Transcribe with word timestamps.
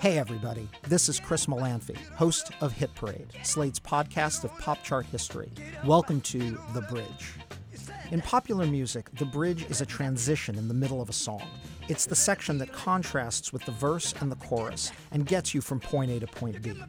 Hey, 0.00 0.16
everybody, 0.16 0.66
this 0.84 1.10
is 1.10 1.20
Chris 1.20 1.44
Molanphy, 1.44 1.94
host 2.14 2.52
of 2.62 2.72
Hit 2.72 2.94
Parade, 2.94 3.34
Slate's 3.42 3.78
podcast 3.78 4.44
of 4.44 4.58
pop 4.58 4.82
chart 4.82 5.04
history. 5.04 5.52
Welcome 5.84 6.22
to 6.22 6.58
The 6.72 6.80
Bridge. 6.80 7.34
In 8.10 8.22
popular 8.22 8.64
music, 8.64 9.10
the 9.18 9.26
bridge 9.26 9.68
is 9.68 9.82
a 9.82 9.86
transition 9.86 10.56
in 10.56 10.68
the 10.68 10.74
middle 10.74 11.02
of 11.02 11.10
a 11.10 11.12
song. 11.12 11.46
It's 11.86 12.06
the 12.06 12.16
section 12.16 12.56
that 12.58 12.72
contrasts 12.72 13.52
with 13.52 13.62
the 13.66 13.72
verse 13.72 14.14
and 14.22 14.32
the 14.32 14.36
chorus 14.36 14.90
and 15.10 15.26
gets 15.26 15.54
you 15.54 15.60
from 15.60 15.80
point 15.80 16.10
A 16.10 16.20
to 16.20 16.26
point 16.26 16.62
B. 16.62 16.82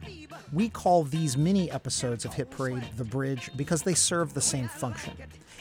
We 0.50 0.70
call 0.70 1.04
these 1.04 1.36
mini 1.36 1.70
episodes 1.70 2.24
of 2.24 2.32
Hit 2.32 2.50
Parade 2.50 2.84
The 2.96 3.04
Bridge 3.04 3.50
because 3.56 3.82
they 3.82 3.94
serve 3.94 4.32
the 4.32 4.40
same 4.40 4.68
function. 4.68 5.12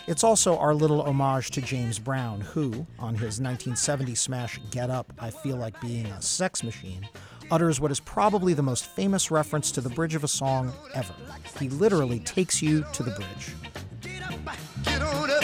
It's 0.07 0.23
also 0.23 0.57
our 0.57 0.73
little 0.73 1.01
homage 1.01 1.51
to 1.51 1.61
James 1.61 1.99
Brown, 1.99 2.39
who, 2.41 2.87
on 2.97 3.13
his 3.13 3.41
1970 3.41 4.15
smash 4.15 4.59
Get 4.71 4.89
Up, 4.89 5.11
I 5.19 5.29
Feel 5.29 5.57
Like 5.57 5.79
Being 5.81 6.05
a 6.07 6.21
Sex 6.21 6.63
Machine, 6.63 7.07
utters 7.51 7.79
what 7.79 7.91
is 7.91 7.99
probably 7.99 8.53
the 8.53 8.63
most 8.63 8.85
famous 8.85 9.29
reference 9.29 9.71
to 9.73 9.81
the 9.81 9.89
bridge 9.89 10.15
of 10.15 10.23
a 10.23 10.27
song 10.27 10.73
ever. 10.95 11.13
He 11.59 11.69
literally 11.69 12.19
takes 12.19 12.61
you 12.61 12.85
to 12.93 13.03
the 13.03 13.11
bridge. 13.11 13.53
Get 14.01 15.01
on 15.01 15.29
up, 15.29 15.43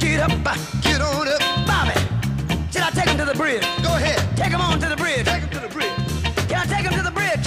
get 0.00 0.20
up, 0.20 0.30
get 0.82 1.00
on 1.00 1.28
up, 1.28 1.40
Bobby. 1.66 2.00
Should 2.72 2.82
I 2.82 2.90
take 2.90 3.08
him 3.08 3.18
to 3.18 3.24
the 3.26 3.34
bridge? 3.34 3.62
Go 3.82 3.94
ahead. 3.94 4.36
Take 4.36 4.50
him 4.50 4.60
on 4.60 4.80
to 4.80 4.88
the 4.88 4.96
bridge. 4.96 5.26
Take 5.26 5.42
him 5.42 5.50
to 5.50 5.60
the 5.60 5.68
bridge. 5.68 5.90
Can 6.48 6.60
I 6.60 6.64
take 6.64 6.86
him 6.86 6.94
to 6.94 7.02
the 7.02 7.10
bridge? 7.10 7.46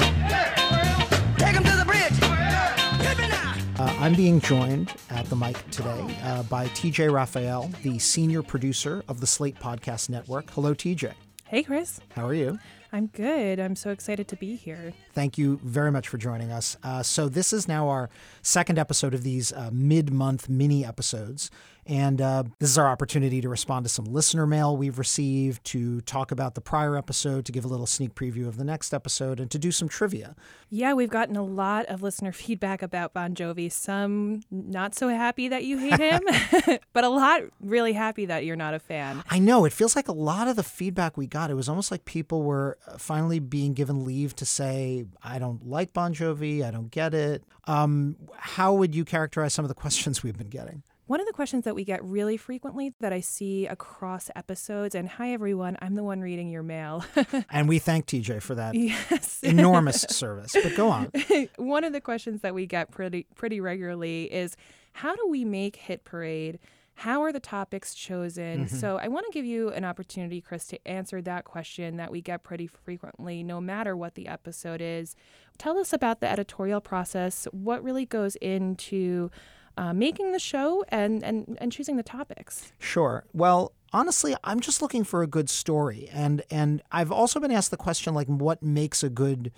Take 1.38 1.56
him 1.56 1.64
to 1.64 1.76
the 1.76 1.86
bridge. 1.86 3.08
Hit 3.08 3.18
me 3.18 3.28
now. 3.28 3.56
Uh, 3.80 3.96
I'm 4.00 4.14
being 4.14 4.40
joined 4.40 4.94
at 5.10 5.26
the 5.26 5.36
mic 5.36 5.58
today 5.72 6.18
uh, 6.24 6.44
by 6.44 6.68
TJ 6.68 7.12
Raphael, 7.12 7.72
the 7.84 7.98
senior 8.00 8.44
producer 8.44 9.04
of 9.08 9.20
the 9.20 9.28
Slate 9.28 9.60
Podcast 9.60 10.10
Network. 10.10 10.52
Hello, 10.52 10.74
TJ. 10.74 11.14
Hey, 11.46 11.64
Chris. 11.64 12.00
How 12.16 12.28
are 12.28 12.34
you? 12.34 12.60
I'm 12.94 13.08
good. 13.08 13.60
I'm 13.60 13.76
so 13.76 13.92
excited 13.92 14.28
to 14.28 14.36
be 14.36 14.56
here. 14.56 14.94
Thank 15.14 15.38
you 15.38 15.60
very 15.64 15.92
much 15.92 16.10
for 16.10 16.18
joining 16.18 16.52
us. 16.52 16.76
Uh, 16.84 17.02
so, 17.02 17.30
this 17.30 17.54
is 17.54 17.68
now 17.68 17.88
our 17.88 18.10
second 18.42 18.78
episode 18.78 19.14
of 19.14 19.24
these 19.24 19.54
uh, 19.54 19.70
mid 19.72 20.12
month 20.12 20.50
mini 20.50 20.86
episodes. 20.86 21.50
And 21.92 22.22
uh, 22.22 22.44
this 22.58 22.70
is 22.70 22.78
our 22.78 22.88
opportunity 22.88 23.42
to 23.42 23.50
respond 23.50 23.84
to 23.84 23.90
some 23.90 24.06
listener 24.06 24.48
mail 24.48 24.78
we've 24.78 24.98
received, 24.98 25.66
to 25.66 26.00
talk 26.00 26.32
about 26.32 26.56
the 26.56 26.62
prior 26.62 26.96
episode, 26.96 27.44
to 27.48 27.52
give 27.52 27.66
a 27.66 27.68
little 27.68 27.86
sneak 27.86 28.16
preview 28.16 28.48
of 28.48 28.56
the 28.56 28.64
next 28.64 28.94
episode, 28.94 29.42
and 29.42 29.52
to 29.52 29.60
do 29.60 29.74
some 29.74 29.90
trivia. 29.90 30.34
Yeah, 30.70 30.94
we've 30.94 31.10
gotten 31.10 31.36
a 31.36 31.44
lot 31.44 31.88
of 31.88 32.02
listener 32.02 32.32
feedback 32.32 32.82
about 32.82 33.14
Bon 33.14 33.36
Jovi. 33.36 33.70
Some 33.70 34.40
not 34.50 34.96
so 34.96 35.10
happy 35.10 35.50
that 35.50 35.66
you 35.66 35.80
hate 35.80 36.00
him, 36.00 36.22
but 36.94 37.04
a 37.04 37.10
lot 37.10 37.42
really 37.60 37.92
happy 37.92 38.26
that 38.26 38.46
you're 38.46 38.56
not 38.56 38.74
a 38.74 38.80
fan. 38.80 39.22
I 39.30 39.40
know 39.40 39.66
it 39.66 39.74
feels 39.74 39.94
like 39.94 40.08
a 40.08 40.14
lot 40.14 40.48
of 40.48 40.56
the 40.56 40.64
feedback 40.64 41.18
we 41.18 41.28
got, 41.28 41.52
it 41.52 41.56
was 41.56 41.68
almost 41.68 41.92
like 41.92 42.06
people 42.06 42.44
were 42.44 42.78
uh, 42.88 43.00
finally 43.00 43.40
being 43.40 43.74
given 43.74 44.06
leave 44.06 44.34
to 44.38 44.46
say, 44.46 45.08
I 45.22 45.40
don't 45.40 45.68
like 45.68 45.92
Bon 45.92 46.14
Jovi, 46.14 46.64
I 46.64 46.72
don't 46.72 46.90
get 46.90 47.14
it. 47.14 47.44
Um, 47.66 48.16
how 48.38 48.74
would 48.76 48.96
you 48.96 49.04
characterize 49.04 49.54
some 49.54 49.66
of 49.66 49.70
the 49.70 49.76
questions 49.76 50.24
we've 50.24 50.38
been 50.38 50.48
getting? 50.48 50.84
One 51.12 51.20
of 51.20 51.28
the 51.28 51.34
questions 51.34 51.66
that 51.66 51.76
we 51.76 51.84
get 51.84 52.02
really 52.06 52.38
frequently 52.38 52.94
that 53.02 53.12
I 53.12 53.20
see 53.20 53.68
across 53.68 54.30
episodes, 54.34 54.96
and 54.96 55.10
hi 55.10 55.34
everyone, 55.34 55.76
I'm 55.82 55.96
the 55.96 56.06
one 56.06 56.22
reading 56.22 56.50
your 56.50 56.64
mail. 56.64 57.04
And 57.50 57.68
we 57.68 57.80
thank 57.80 58.06
TJ 58.06 58.42
for 58.42 58.56
that 58.56 58.76
yes. 58.76 59.42
enormous 59.44 60.02
service. 60.10 60.54
But 60.54 60.74
go 60.78 60.88
on. 60.88 61.12
One 61.58 61.84
of 61.84 61.92
the 61.92 62.00
questions 62.00 62.40
that 62.44 62.56
we 62.56 62.66
get 62.66 62.92
pretty 62.92 63.28
pretty 63.36 63.60
regularly 63.60 64.32
is 64.32 64.56
how 64.94 65.14
do 65.14 65.28
we 65.28 65.44
make 65.44 65.76
Hit 65.76 66.06
Parade? 66.06 66.60
How 66.94 67.22
are 67.24 67.34
the 67.34 67.42
topics 67.42 67.94
chosen? 67.94 68.66
Mm-hmm. 68.66 68.76
So 68.78 68.98
I 68.98 69.10
want 69.10 69.26
to 69.26 69.34
give 69.34 69.46
you 69.46 69.68
an 69.70 69.84
opportunity, 69.84 70.40
Chris, 70.40 70.66
to 70.68 70.88
answer 70.88 71.22
that 71.24 71.44
question 71.44 71.98
that 71.98 72.10
we 72.10 72.22
get 72.22 72.44
pretty 72.44 72.68
frequently, 72.68 73.44
no 73.44 73.60
matter 73.60 73.98
what 73.98 74.16
the 74.16 74.30
episode 74.30 74.80
is. 74.80 75.18
Tell 75.58 75.78
us 75.78 75.92
about 75.92 76.22
the 76.22 76.32
editorial 76.32 76.80
process. 76.80 77.50
What 77.52 77.84
really 77.84 78.06
goes 78.06 78.38
into 78.38 79.30
uh, 79.78 79.94
making 79.94 80.32
the 80.32 80.40
show 80.40 80.84
and, 80.90 81.24
and 81.24 81.58
and 81.60 81.72
choosing 81.72 81.98
the 81.98 82.04
topics? 82.04 82.72
Sure. 82.80 83.26
Well, 83.34 83.74
honestly, 83.94 84.36
I'm 84.44 84.60
just 84.60 84.82
looking 84.82 85.04
for 85.04 85.24
a 85.24 85.28
good 85.28 85.50
story, 85.50 86.10
and 86.12 86.44
and 86.50 86.82
I've 86.92 87.12
also 87.12 87.40
been 87.40 87.52
asked 87.52 87.72
the 87.72 87.78
question 87.78 88.14
like, 88.14 88.28
what 88.28 88.62
makes 88.62 89.04
a 89.04 89.10
good, 89.10 89.52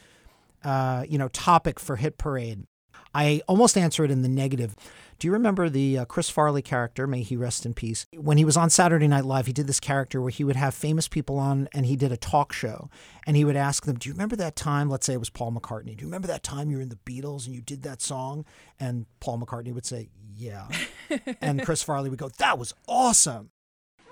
uh, 0.64 1.06
you 1.08 1.18
know, 1.18 1.28
topic 1.30 1.80
for 1.80 1.96
Hit 1.96 2.18
Parade? 2.18 2.66
I 3.14 3.42
almost 3.48 3.78
answer 3.78 4.04
it 4.04 4.12
in 4.12 4.22
the 4.22 4.30
negative. 4.30 4.76
Do 5.20 5.28
you 5.28 5.34
remember 5.34 5.70
the 5.70 6.00
uh, 6.00 6.06
Chris 6.06 6.30
Farley 6.30 6.62
character? 6.62 7.08
May 7.08 7.22
he 7.22 7.38
rest 7.38 7.66
in 7.66 7.74
peace. 7.74 8.06
When 8.14 8.38
he 8.38 8.46
was 8.46 8.58
on 8.58 8.70
Saturday 8.70 9.08
Night 9.08 9.24
Live, 9.26 9.46
he 9.46 9.54
did 9.54 9.68
this 9.68 9.80
character 9.80 10.20
where 10.20 10.32
he 10.32 10.44
would 10.44 10.56
have 10.56 10.74
famous 10.74 11.08
people 11.08 11.38
on 11.38 11.70
and 11.74 11.86
he 11.86 11.96
did 11.96 12.12
a 12.12 12.18
talk 12.18 12.52
show. 12.52 12.90
And 13.26 13.38
he 13.38 13.46
would 13.46 13.56
ask 13.56 13.86
them, 13.86 13.98
Do 13.98 14.10
you 14.10 14.14
remember 14.14 14.36
that 14.38 14.56
time? 14.56 14.90
Let's 14.90 15.06
say 15.06 15.14
it 15.14 15.20
was 15.20 15.30
Paul 15.30 15.54
McCartney. 15.54 15.96
Do 15.96 16.02
you 16.02 16.08
remember 16.08 16.28
that 16.28 16.44
time 16.44 16.70
you 16.70 16.78
were 16.78 16.82
in 16.84 16.90
the 16.90 16.98
Beatles 16.98 17.46
and 17.46 17.56
you 17.56 17.62
did 17.62 17.84
that 17.84 18.02
song? 18.02 18.46
And 18.80 19.06
Paul 19.20 19.40
McCartney 19.40 19.74
would 19.74 19.86
say, 19.86 20.10
Yeah. 20.36 20.68
and 21.42 21.64
Chris 21.64 21.84
Farley 21.84 22.10
would 22.10 22.20
go, 22.20 22.30
That 22.40 22.58
was 22.60 22.74
awesome. 22.88 23.52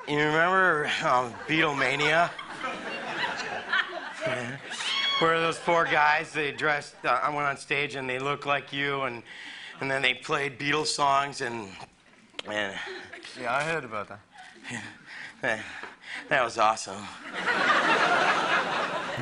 You 0.08 0.18
remember 0.18 0.86
um, 1.04 1.34
Beatlemania? 1.48 2.30
Where 5.22 5.40
those 5.40 5.60
four 5.60 5.86
guys, 5.86 6.34
they 6.34 6.52
dressed, 6.52 6.96
uh, 7.06 7.20
I 7.22 7.30
went 7.30 7.48
on 7.48 7.56
stage 7.56 7.94
and 7.94 8.10
they 8.10 8.18
looked 8.18 8.48
like 8.48 8.74
you, 8.74 9.02
and, 9.02 9.22
and 9.80 9.92
then 9.92 10.02
they 10.02 10.16
played 10.16 10.58
Beatles 10.58 10.88
songs, 10.88 11.42
and, 11.42 11.68
and 12.50 12.76
Yeah, 13.40 13.56
I 13.56 13.62
heard 13.62 13.84
about 13.84 14.08
that. 14.10 14.20
that, 15.44 15.60
that 16.28 16.44
was 16.44 16.58
awesome. 16.58 17.06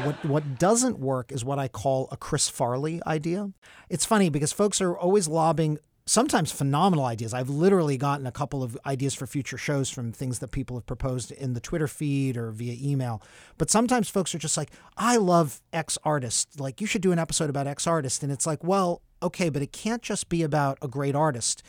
What 0.05 0.23
what 0.23 0.57
doesn't 0.57 0.99
work 0.99 1.33
is 1.33 1.43
what 1.43 1.59
I 1.59 1.67
call 1.67 2.07
a 2.11 2.15
Chris 2.15 2.47
Farley 2.47 3.01
idea. 3.05 3.51
It's 3.89 4.05
funny 4.05 4.29
because 4.29 4.53
folks 4.53 4.79
are 4.79 4.97
always 4.97 5.27
lobbing 5.27 5.79
sometimes 6.09 6.51
phenomenal 6.51 7.05
ideas. 7.05 7.33
I've 7.33 7.49
literally 7.49 7.95
gotten 7.95 8.25
a 8.25 8.31
couple 8.31 8.63
of 8.63 8.75
ideas 8.85 9.13
for 9.13 9.27
future 9.27 9.57
shows 9.57 9.91
from 9.91 10.11
things 10.11 10.39
that 10.39 10.49
people 10.51 10.75
have 10.75 10.87
proposed 10.87 11.31
in 11.31 11.53
the 11.53 11.59
Twitter 11.59 11.87
feed 11.87 12.35
or 12.35 12.49
via 12.49 12.75
email. 12.81 13.21
But 13.59 13.69
sometimes 13.69 14.09
folks 14.09 14.33
are 14.33 14.39
just 14.39 14.57
like, 14.57 14.71
"I 14.97 15.17
love 15.17 15.61
X 15.71 15.97
artist. 16.03 16.59
Like 16.59 16.81
you 16.81 16.87
should 16.87 17.03
do 17.03 17.11
an 17.11 17.19
episode 17.19 17.49
about 17.49 17.67
X 17.67 17.85
artist." 17.85 18.23
And 18.23 18.31
it's 18.31 18.47
like, 18.47 18.63
"Well, 18.63 19.01
okay, 19.21 19.49
but 19.49 19.61
it 19.61 19.71
can't 19.71 20.01
just 20.01 20.29
be 20.29 20.41
about 20.41 20.79
a 20.81 20.87
great 20.87 21.15
artist." 21.15 21.63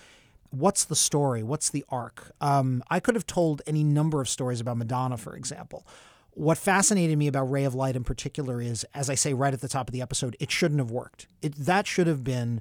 what's 0.51 0.85
the 0.85 0.97
story? 0.97 1.45
What's 1.45 1.71
the 1.71 1.85
arc? 1.91 2.33
Um, 2.41 2.83
I 2.91 2.99
could 2.99 3.15
have 3.15 3.27
told 3.27 3.63
any 3.67 3.85
number 3.85 4.21
of 4.21 4.29
stories 4.29 4.61
about 4.61 4.77
Madonna, 4.77 5.17
for 5.17 5.37
example. 5.37 5.87
What 6.33 6.59
fascinated 6.59 7.19
me 7.19 7.27
about 7.27 7.51
Ray 7.51 7.65
of 7.65 7.75
Light 7.75 7.97
in 7.97 8.05
particular 8.05 8.61
is, 8.61 8.85
as 8.95 9.11
I 9.11 9.15
say 9.15 9.33
right 9.33 9.55
at 9.55 9.61
the 9.61 9.69
top 9.69 9.89
of 9.89 9.93
the 9.93 10.03
episode, 10.03 10.37
it 10.41 10.51
shouldn't 10.51 10.81
have 10.81 10.91
worked. 10.91 11.27
It, 11.43 11.55
that 11.55 11.87
should 11.87 12.07
have 12.07 12.25
been 12.25 12.61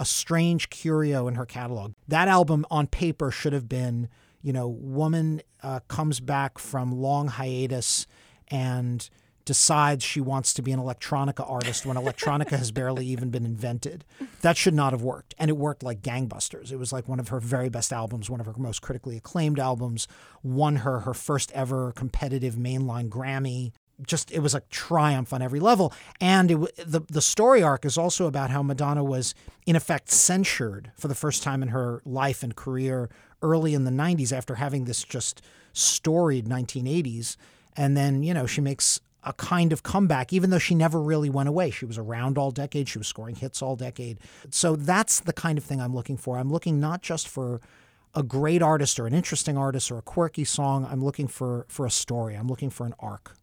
a 0.00 0.04
strange 0.06 0.70
curio 0.70 1.28
in 1.28 1.34
her 1.34 1.44
catalog. 1.44 1.92
That 2.08 2.26
album 2.26 2.64
on 2.70 2.86
paper 2.86 3.30
should 3.30 3.52
have 3.52 3.68
been, 3.68 4.08
you 4.40 4.50
know, 4.50 4.66
woman 4.66 5.42
uh, 5.62 5.80
comes 5.88 6.20
back 6.20 6.58
from 6.58 6.90
long 6.90 7.28
hiatus 7.28 8.06
and 8.48 9.08
decides 9.44 10.02
she 10.02 10.20
wants 10.20 10.54
to 10.54 10.62
be 10.62 10.72
an 10.72 10.80
electronica 10.80 11.48
artist 11.48 11.84
when 11.84 11.96
electronica 11.96 12.56
has 12.56 12.70
barely 12.70 13.04
even 13.04 13.28
been 13.28 13.44
invented. 13.44 14.04
That 14.40 14.56
should 14.56 14.74
not 14.74 14.92
have 14.92 15.02
worked. 15.02 15.34
And 15.38 15.50
it 15.50 15.56
worked 15.56 15.82
like 15.82 16.00
gangbusters. 16.00 16.72
It 16.72 16.78
was 16.78 16.92
like 16.92 17.06
one 17.06 17.20
of 17.20 17.28
her 17.28 17.40
very 17.40 17.68
best 17.68 17.92
albums, 17.92 18.30
one 18.30 18.40
of 18.40 18.46
her 18.46 18.54
most 18.56 18.80
critically 18.80 19.18
acclaimed 19.18 19.58
albums, 19.58 20.08
won 20.42 20.76
her 20.76 21.00
her 21.00 21.14
first 21.14 21.52
ever 21.52 21.92
competitive 21.92 22.54
mainline 22.54 23.10
Grammy. 23.10 23.72
Just 24.06 24.30
it 24.30 24.40
was 24.40 24.54
a 24.54 24.60
triumph 24.70 25.32
on 25.32 25.42
every 25.42 25.60
level. 25.60 25.92
And 26.20 26.50
it, 26.50 26.76
the 26.76 27.00
the 27.08 27.22
story 27.22 27.62
arc 27.62 27.84
is 27.84 27.98
also 27.98 28.26
about 28.26 28.50
how 28.50 28.62
Madonna 28.62 29.04
was 29.04 29.34
in 29.66 29.76
effect 29.76 30.10
censured 30.10 30.92
for 30.96 31.08
the 31.08 31.14
first 31.14 31.42
time 31.42 31.62
in 31.62 31.68
her 31.68 32.02
life 32.04 32.42
and 32.42 32.54
career 32.54 33.10
early 33.42 33.74
in 33.74 33.84
the 33.84 33.90
90s 33.90 34.32
after 34.32 34.56
having 34.56 34.84
this 34.84 35.02
just 35.02 35.40
storied 35.72 36.46
1980s 36.46 37.36
and 37.76 37.96
then, 37.96 38.22
you 38.22 38.34
know, 38.34 38.46
she 38.46 38.60
makes 38.60 39.00
a 39.22 39.32
kind 39.34 39.72
of 39.72 39.82
comeback, 39.82 40.32
even 40.32 40.50
though 40.50 40.58
she 40.58 40.74
never 40.74 41.00
really 41.00 41.28
went 41.28 41.48
away. 41.48 41.70
She 41.70 41.84
was 41.84 41.98
around 41.98 42.38
all 42.38 42.50
decade. 42.50 42.88
She 42.88 42.98
was 42.98 43.06
scoring 43.06 43.36
hits 43.36 43.60
all 43.62 43.76
decade. 43.76 44.18
So 44.50 44.76
that's 44.76 45.20
the 45.20 45.32
kind 45.32 45.58
of 45.58 45.64
thing 45.64 45.80
I'm 45.80 45.94
looking 45.94 46.16
for. 46.16 46.38
I'm 46.38 46.50
looking 46.50 46.80
not 46.80 47.02
just 47.02 47.28
for 47.28 47.60
a 48.14 48.22
great 48.22 48.62
artist 48.62 48.98
or 48.98 49.06
an 49.06 49.14
interesting 49.14 49.56
artist 49.56 49.90
or 49.90 49.98
a 49.98 50.02
quirky 50.02 50.44
song. 50.44 50.86
I'm 50.90 51.04
looking 51.04 51.28
for 51.28 51.66
for 51.68 51.86
a 51.86 51.90
story. 51.90 52.34
I'm 52.34 52.48
looking 52.48 52.70
for 52.70 52.86
an 52.86 52.94
arc. 52.98 53.36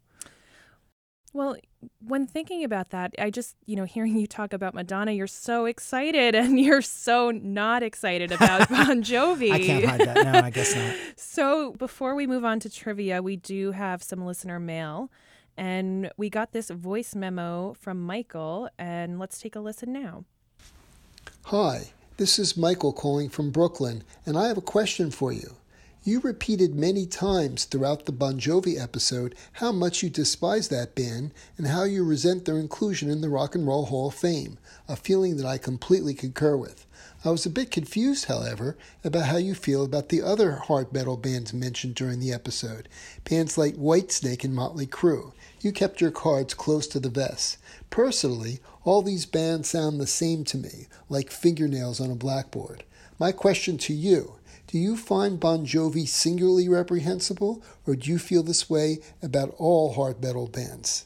Well, 1.38 1.56
when 2.00 2.25
thinking 2.25 2.63
about 2.63 2.89
that, 2.89 3.13
I 3.19 3.30
just, 3.30 3.56
you 3.68 3.75
know, 3.75 3.84
hearing 3.84 4.18
you 4.18 4.25
talk 4.25 4.54
about 4.54 4.74
Madonna, 4.74 5.12
you're 5.12 5.28
so 5.28 5.66
excited 5.66 6.34
and 6.44 6.60
you're 6.60 6.81
so 6.81 7.30
not 7.30 7.84
excited 7.84 8.31
about 8.31 8.68
Bon 8.72 9.04
Jovi. 9.04 9.51
I 9.51 9.60
can't 9.60 9.86
hide 9.86 10.00
that. 10.00 10.16
No, 10.16 10.39
I 10.39 10.50
guess 10.50 10.75
not. 10.75 10.95
So, 11.16 11.74
before 11.74 12.16
we 12.16 12.25
move 12.25 12.44
on 12.44 12.60
to 12.62 12.72
trivia, 12.72 13.22
we 13.22 13.36
do 13.36 13.72
have 13.72 14.01
some 14.01 14.25
listener 14.25 14.60
mail. 14.60 15.12
And 15.56 16.10
we 16.18 16.31
got 16.31 16.54
this 16.54 16.72
voice 16.72 17.13
memo 17.13 17.75
from 17.80 18.01
Michael, 18.01 18.69
and 18.80 19.19
let's 19.19 19.39
take 19.39 19.56
a 19.56 19.60
listen 19.60 19.94
now. 19.94 20.25
Hi, 21.45 21.92
this 22.18 22.39
is 22.39 22.57
Michael 22.57 22.94
calling 22.94 23.30
from 23.30 23.51
Brooklyn, 23.51 24.04
and 24.25 24.39
I 24.39 24.48
have 24.48 24.57
a 24.57 24.62
question 24.62 25.12
for 25.12 25.31
you. 25.31 25.56
You 26.07 26.21
repeated 26.21 26.74
many 26.74 27.06
times 27.06 27.65
throughout 27.65 28.06
the 28.06 28.13
Bon 28.13 28.39
Jovi 28.39 28.81
episode 28.81 29.36
how 29.51 29.74
much 29.74 30.01
you 30.01 30.09
despise 30.09 30.69
that 30.69 30.95
band 30.95 31.33
and 31.57 31.68
how 31.68 31.83
you 31.83 32.01
resent 32.06 32.45
their 32.45 32.57
inclusion 32.57 33.09
in 33.09 33.19
the 33.19 33.27
Rock 33.27 33.56
and 33.56 33.68
Roll 33.68 33.88
Hall 33.88 34.07
of 34.07 34.13
Fame, 34.13 34.57
a 34.88 34.95
feeling 34.95 35.36
that 35.36 35.45
I 35.45 35.57
completely 35.57 36.13
concur 36.13 36.56
with. 36.56 36.86
I 37.25 37.31
was 37.31 37.45
a 37.45 37.50
bit 37.50 37.71
confused, 37.71 38.27
however, 38.27 38.77
about 39.04 39.25
how 39.25 39.36
you 39.36 39.54
feel 39.54 39.83
about 39.83 40.07
the 40.07 40.21
other 40.21 40.54
hard 40.54 40.94
metal 40.94 41.18
bands 41.18 41.54
mentioned 41.54 41.95
during 41.95 42.21
the 42.21 42.31
episode, 42.31 42.88
bands 43.30 43.57
like 43.57 43.75
Whitesnake 43.75 44.45
and 44.45 44.56
Motley 44.56 44.88
Crue. 44.88 45.33
You 45.60 45.74
kept 45.74 46.00
your 46.00 46.12
cards 46.12 46.53
close 46.53 46.88
to 46.88 47.01
the 47.01 47.10
vest. 47.10 47.57
Personally, 47.89 48.62
all 48.86 49.01
these 49.01 49.25
bands 49.25 49.68
sound 49.68 50.00
the 50.00 50.07
same 50.07 50.45
to 50.45 50.57
me, 50.57 50.88
like 51.10 51.31
fingernails 51.31 52.00
on 52.00 52.10
a 52.10 52.15
blackboard. 52.15 52.86
My 53.19 53.31
question 53.31 53.77
to 53.79 53.93
you 53.93 54.33
do 54.67 54.77
you 54.77 54.97
find 54.97 55.39
Bon 55.39 55.65
Jovi 55.65 56.05
singularly 56.05 56.67
reprehensible, 56.67 57.63
or 57.85 57.95
do 57.95 58.11
you 58.11 58.19
feel 58.19 58.43
this 58.43 58.69
way 58.69 58.99
about 59.23 59.55
all 59.57 59.93
hard 59.93 60.21
metal 60.21 60.47
bands? 60.47 61.05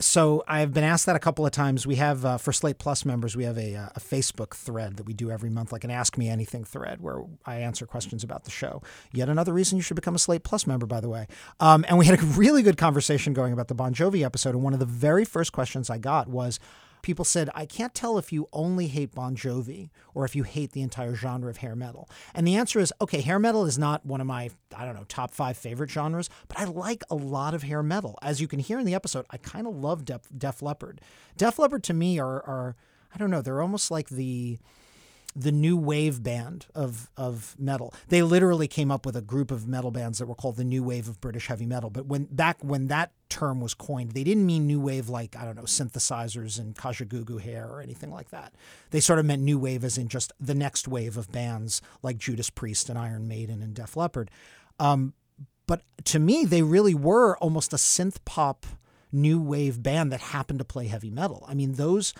So 0.00 0.44
I've 0.46 0.72
been 0.72 0.84
asked 0.84 1.06
that 1.06 1.16
a 1.16 1.20
couple 1.20 1.44
of 1.44 1.50
times. 1.50 1.86
We 1.86 1.96
have 1.96 2.24
uh, 2.24 2.38
for 2.38 2.52
Slate 2.52 2.78
Plus 2.78 3.04
members, 3.04 3.36
we 3.36 3.44
have 3.44 3.58
a, 3.58 3.74
uh, 3.74 3.88
a, 3.96 4.00
Facebook 4.00 4.54
thread 4.54 4.96
that 4.96 5.06
we 5.06 5.12
do 5.12 5.30
every 5.30 5.50
month, 5.50 5.72
like 5.72 5.82
an 5.82 5.90
Ask 5.90 6.18
Me 6.18 6.28
Anything 6.28 6.64
thread, 6.64 7.00
where 7.00 7.22
I 7.46 7.56
answer 7.56 7.86
questions 7.86 8.22
about 8.22 8.44
the 8.44 8.50
show. 8.50 8.82
Yet 9.12 9.28
another 9.28 9.52
reason 9.52 9.76
you 9.76 9.82
should 9.82 9.94
become 9.96 10.14
a 10.14 10.18
Slate 10.18 10.44
Plus 10.44 10.66
member, 10.66 10.86
by 10.86 11.00
the 11.00 11.08
way. 11.08 11.26
Um, 11.58 11.84
and 11.88 11.96
we 11.98 12.06
had 12.06 12.20
a 12.20 12.22
really 12.36 12.62
good 12.62 12.76
conversation 12.76 13.32
going 13.32 13.52
about 13.52 13.68
the 13.68 13.74
Bon 13.74 13.94
Jovi 13.94 14.24
episode. 14.24 14.54
And 14.54 14.62
one 14.62 14.72
of 14.72 14.80
the 14.80 14.86
very 14.86 15.24
first 15.24 15.52
questions 15.52 15.90
I 15.90 15.98
got 15.98 16.28
was, 16.28 16.60
people 17.04 17.24
said, 17.24 17.50
I 17.54 17.66
can't 17.66 17.94
tell 17.94 18.18
if 18.18 18.32
you 18.32 18.48
only 18.52 18.88
hate 18.88 19.14
Bon 19.14 19.36
Jovi 19.36 19.90
or 20.14 20.24
if 20.24 20.34
you 20.34 20.42
hate 20.42 20.72
the 20.72 20.82
entire 20.82 21.14
genre 21.14 21.50
of 21.50 21.58
hair 21.58 21.76
metal. 21.76 22.08
And 22.34 22.46
the 22.46 22.56
answer 22.56 22.80
is 22.80 22.92
okay, 23.00 23.20
hair 23.20 23.38
metal 23.38 23.64
is 23.66 23.78
not 23.78 24.04
one 24.04 24.20
of 24.20 24.26
my, 24.26 24.50
I 24.74 24.84
don't 24.84 24.94
know, 24.96 25.04
top 25.06 25.32
five 25.32 25.56
favorite 25.56 25.90
genres, 25.90 26.28
but 26.48 26.58
I 26.58 26.64
like 26.64 27.04
a 27.10 27.14
lot 27.14 27.54
of 27.54 27.62
hair 27.62 27.82
metal. 27.82 28.18
As 28.22 28.40
you 28.40 28.48
can 28.48 28.58
hear 28.58 28.78
in 28.78 28.86
the 28.86 28.94
episode, 28.94 29.26
I 29.30 29.36
kind 29.36 29.66
of 29.66 29.76
love 29.76 30.04
Def, 30.04 30.22
Def 30.36 30.62
Leppard. 30.62 31.00
Def 31.36 31.58
Leppard 31.58 31.84
to 31.84 31.94
me 31.94 32.18
are, 32.18 32.42
are, 32.42 32.76
I 33.14 33.18
don't 33.18 33.30
know, 33.30 33.42
they're 33.42 33.62
almost 33.62 33.90
like 33.90 34.08
the 34.08 34.58
the 35.36 35.52
new 35.52 35.76
wave 35.76 36.22
band 36.22 36.66
of 36.74 37.10
of 37.16 37.56
metal. 37.58 37.92
They 38.08 38.22
literally 38.22 38.68
came 38.68 38.90
up 38.90 39.04
with 39.04 39.16
a 39.16 39.22
group 39.22 39.50
of 39.50 39.66
metal 39.66 39.90
bands 39.90 40.18
that 40.18 40.26
were 40.26 40.34
called 40.34 40.56
the 40.56 40.64
new 40.64 40.82
wave 40.82 41.08
of 41.08 41.20
British 41.20 41.48
heavy 41.48 41.66
metal. 41.66 41.90
But 41.90 42.06
when 42.06 42.24
back 42.24 42.58
when 42.62 42.86
that 42.88 43.10
term 43.28 43.60
was 43.60 43.74
coined, 43.74 44.12
they 44.12 44.22
didn't 44.22 44.46
mean 44.46 44.66
new 44.66 44.80
wave 44.80 45.08
like 45.08 45.36
I 45.36 45.44
don't 45.44 45.56
know 45.56 45.62
synthesizers 45.62 46.58
and 46.58 46.76
Kajagoogoo 46.76 47.40
hair 47.40 47.66
or 47.68 47.80
anything 47.80 48.12
like 48.12 48.30
that. 48.30 48.54
They 48.90 49.00
sort 49.00 49.18
of 49.18 49.24
meant 49.24 49.42
new 49.42 49.58
wave 49.58 49.82
as 49.84 49.98
in 49.98 50.08
just 50.08 50.32
the 50.38 50.54
next 50.54 50.86
wave 50.86 51.16
of 51.16 51.32
bands 51.32 51.82
like 52.02 52.18
Judas 52.18 52.50
Priest 52.50 52.88
and 52.88 52.98
Iron 52.98 53.26
Maiden 53.26 53.60
and 53.60 53.74
Def 53.74 53.96
Leppard. 53.96 54.30
Um, 54.78 55.14
but 55.66 55.82
to 56.04 56.18
me, 56.18 56.44
they 56.44 56.62
really 56.62 56.94
were 56.94 57.36
almost 57.38 57.72
a 57.72 57.76
synth 57.76 58.18
pop 58.24 58.66
new 59.10 59.40
wave 59.40 59.82
band 59.82 60.12
that 60.12 60.20
happened 60.20 60.58
to 60.58 60.64
play 60.64 60.86
heavy 60.86 61.10
metal. 61.10 61.44
I 61.48 61.54
mean 61.54 61.72
those 61.72 62.14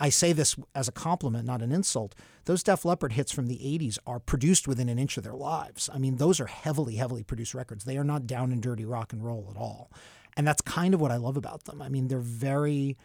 I 0.00 0.08
say 0.08 0.32
this 0.32 0.56
as 0.74 0.88
a 0.88 0.92
compliment, 0.92 1.46
not 1.46 1.60
an 1.60 1.70
insult. 1.70 2.14
Those 2.46 2.62
Def 2.62 2.86
Leppard 2.86 3.12
hits 3.12 3.30
from 3.30 3.46
the 3.46 3.58
80s 3.58 3.98
are 4.06 4.18
produced 4.18 4.66
within 4.66 4.88
an 4.88 4.98
inch 4.98 5.18
of 5.18 5.24
their 5.24 5.34
lives. 5.34 5.90
I 5.92 5.98
mean, 5.98 6.16
those 6.16 6.40
are 6.40 6.46
heavily, 6.46 6.96
heavily 6.96 7.22
produced 7.22 7.54
records. 7.54 7.84
They 7.84 7.98
are 7.98 8.04
not 8.04 8.26
down 8.26 8.50
and 8.50 8.62
dirty 8.62 8.86
rock 8.86 9.12
and 9.12 9.22
roll 9.22 9.48
at 9.50 9.58
all. 9.58 9.92
And 10.36 10.48
that's 10.48 10.62
kind 10.62 10.94
of 10.94 11.00
what 11.00 11.10
I 11.10 11.16
love 11.16 11.36
about 11.36 11.64
them. 11.64 11.82
I 11.82 11.90
mean, 11.90 12.08
they're 12.08 12.18
very, 12.18 12.96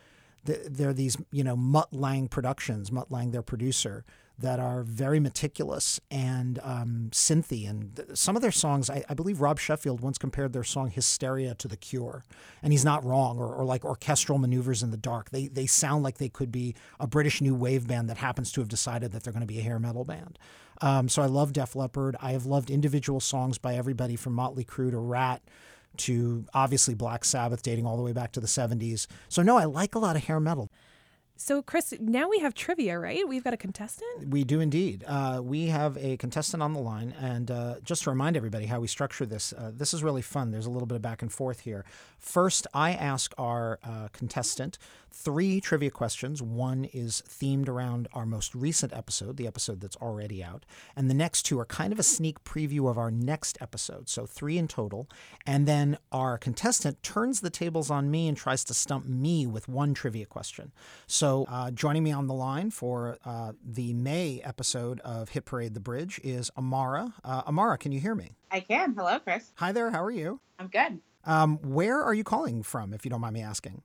they're 0.45 0.94
these, 0.94 1.18
you 1.31 1.44
know, 1.44 1.56
Mutt 1.56 1.94
Lange 1.94 2.27
productions, 2.27 2.92
Mutt 2.92 3.12
Lange, 3.12 3.31
their 3.31 3.42
producer, 3.42 4.06
that 4.38 4.59
are 4.59 4.83
very 4.83 5.19
meticulous 5.19 6.00
and 6.12 6.59
um, 6.62 7.09
synthy. 7.12 7.69
And 7.69 7.95
th- 7.95 8.18
some 8.18 8.36
of 8.36 8.42
their 8.42 8.51
songs, 8.51 8.89
I, 8.89 9.03
I, 9.07 9.13
believe 9.13 9.39
Rob 9.39 9.59
Sheffield 9.59 10.01
once 10.01 10.18
compared 10.18 10.51
their 10.51 10.63
song 10.63 10.92
Hysteria 10.92 11.56
to 11.56 11.68
The 11.68 11.77
Cure. 11.77 12.25
And 12.62 12.74
he's 12.74 12.83
not 12.83 13.06
wrong, 13.06 13.38
or, 13.38 13.53
or, 13.53 13.63
like 13.63 13.86
orchestral 13.86 14.38
maneuvers 14.38 14.83
in 14.83 14.92
the 14.92 14.97
dark. 14.97 15.30
They, 15.30 15.47
they 15.47 15.65
sound 15.65 16.03
like 16.03 16.18
they 16.18 16.30
could 16.30 16.51
be 16.51 16.75
a 17.00 17.07
British 17.07 17.39
new 17.39 17.56
wave 17.56 17.88
band 17.88 18.09
that 18.09 18.18
happens 18.18 18.51
to 18.53 18.62
have 18.62 18.68
decided 18.68 19.12
that 19.12 19.24
they're 19.24 19.33
going 19.33 19.41
to 19.41 19.48
be 19.48 19.59
a 19.59 19.63
hair 19.63 19.80
metal 19.80 20.03
band. 20.03 20.38
Um, 20.81 21.07
so 21.07 21.21
I 21.21 21.27
love 21.27 21.53
Def 21.53 21.74
Leppard. 21.75 22.18
I 22.21 22.33
have 22.33 22.45
loved 22.45 22.69
individual 22.69 23.21
songs 23.21 23.57
by 23.57 23.75
everybody 23.75 24.18
from 24.18 24.33
Motley 24.33 24.65
Crue 24.65 24.91
to 24.91 24.98
Ratt 24.98 25.41
to 26.00 26.45
obviously 26.53 26.94
Black 26.94 27.25
Sabbath, 27.25 27.62
dating 27.62 27.86
all 27.86 27.97
the 27.97 28.03
way 28.03 28.13
back 28.13 28.31
to 28.33 28.39
the 28.39 28.47
70s. 28.47 29.07
So, 29.30 29.42
no, 29.42 29.57
I 29.57 29.65
like 29.65 29.95
a 29.95 30.00
lot 30.00 30.15
of 30.15 30.25
hair 30.25 30.39
metal. 30.39 30.69
So, 31.38 31.62
Chris, 31.62 31.94
now 32.00 32.30
we 32.30 32.40
have 32.40 32.54
trivia, 32.54 32.98
right? 32.98 33.28
We've 33.28 33.44
got 33.44 33.54
a 33.54 33.58
contestant? 33.58 34.30
We 34.30 34.46
do 34.46 34.62
indeed. 34.62 35.04
Uh, 35.06 35.42
we 35.44 35.68
have 35.68 35.98
a 35.98 36.16
contestant 36.16 36.64
on 36.64 36.72
the 36.72 36.80
line. 36.80 37.14
And 37.20 37.52
uh, 37.52 37.76
just 37.84 38.04
to 38.04 38.10
remind 38.10 38.38
everybody 38.38 38.68
how 38.68 38.80
we 38.80 38.88
structure 38.88 39.26
this, 39.26 39.52
uh, 39.52 39.72
this 39.74 39.94
is 39.94 40.02
really 40.02 40.22
fun. 40.22 40.52
There's 40.52 40.66
a 40.66 40.70
little 40.70 40.88
bit 40.88 40.96
of 40.96 41.02
back 41.02 41.22
and 41.22 41.32
forth 41.32 41.62
here. 41.62 41.84
First, 42.20 42.68
I 42.74 42.94
ask 42.94 43.34
our 43.38 43.80
uh, 43.84 44.08
contestant 44.14 44.78
three 45.12 45.62
trivia 45.62 45.92
questions. 45.92 46.42
One 46.42 46.86
is 46.86 47.22
themed 47.28 47.70
around 47.70 48.08
our 48.14 48.26
most 48.26 48.56
recent 48.56 48.94
episode, 48.94 49.38
the 49.38 49.48
episode 49.48 49.82
that's 49.82 49.96
already 49.98 50.44
out. 50.44 50.66
And 50.96 51.10
the 51.10 51.14
next 51.14 51.44
two 51.44 51.60
are 51.60 51.66
kind 51.66 51.94
of 51.94 52.00
a 52.00 52.04
sneak 52.04 52.44
preview 52.44 52.90
of 52.90 52.98
our 52.98 53.12
next 53.12 53.58
episode. 53.62 54.10
So, 54.10 54.26
three 54.26 54.58
in 54.58 54.68
total. 54.68 55.10
And 55.46 55.68
then 55.68 55.98
our 56.12 56.38
contestant 56.38 57.04
turns 57.04 57.42
the 57.42 57.50
tables 57.50 57.92
on 57.92 58.10
me 58.10 58.28
and 58.28 58.38
tries 58.38 58.64
to 58.66 58.74
stump 58.74 59.06
me 59.06 59.46
with 59.46 59.68
one 59.68 59.94
trivia 59.94 60.26
question. 60.26 60.72
So, 61.08 61.25
uh, 61.25 61.72
joining 61.72 62.04
me 62.04 62.12
on 62.12 62.27
the 62.27 62.33
line 62.33 62.69
for 62.69 63.18
uh, 63.25 63.54
the 63.63 63.94
May 63.94 64.42
episode 64.44 65.00
of 65.01 65.30
Hit 65.30 65.45
Parade 65.45 65.74
the 65.74 65.80
Bridge 65.80 66.19
is 66.24 66.51
Amara. 66.57 67.13
Uh, 67.24 67.42
Amara, 67.48 67.77
can 67.77 67.92
you 67.92 68.00
hear 68.00 68.16
me? 68.16 68.38
I 68.51 68.60
can. 68.60 68.94
Hello, 68.94 69.19
Chris. 69.19 69.51
Hi 69.56 69.72
there. 69.72 69.92
How 69.92 70.04
are 70.04 70.12
you? 70.12 70.39
I'm 70.60 70.68
good. 70.68 71.00
Um, 71.25 71.57
where 71.63 72.01
are 72.01 72.13
you 72.13 72.24
calling 72.24 72.62
from, 72.63 72.94
if 72.94 73.04
you 73.06 73.10
don't 73.10 73.22
mind 73.22 73.33
me 73.33 73.42
asking? 73.42 73.81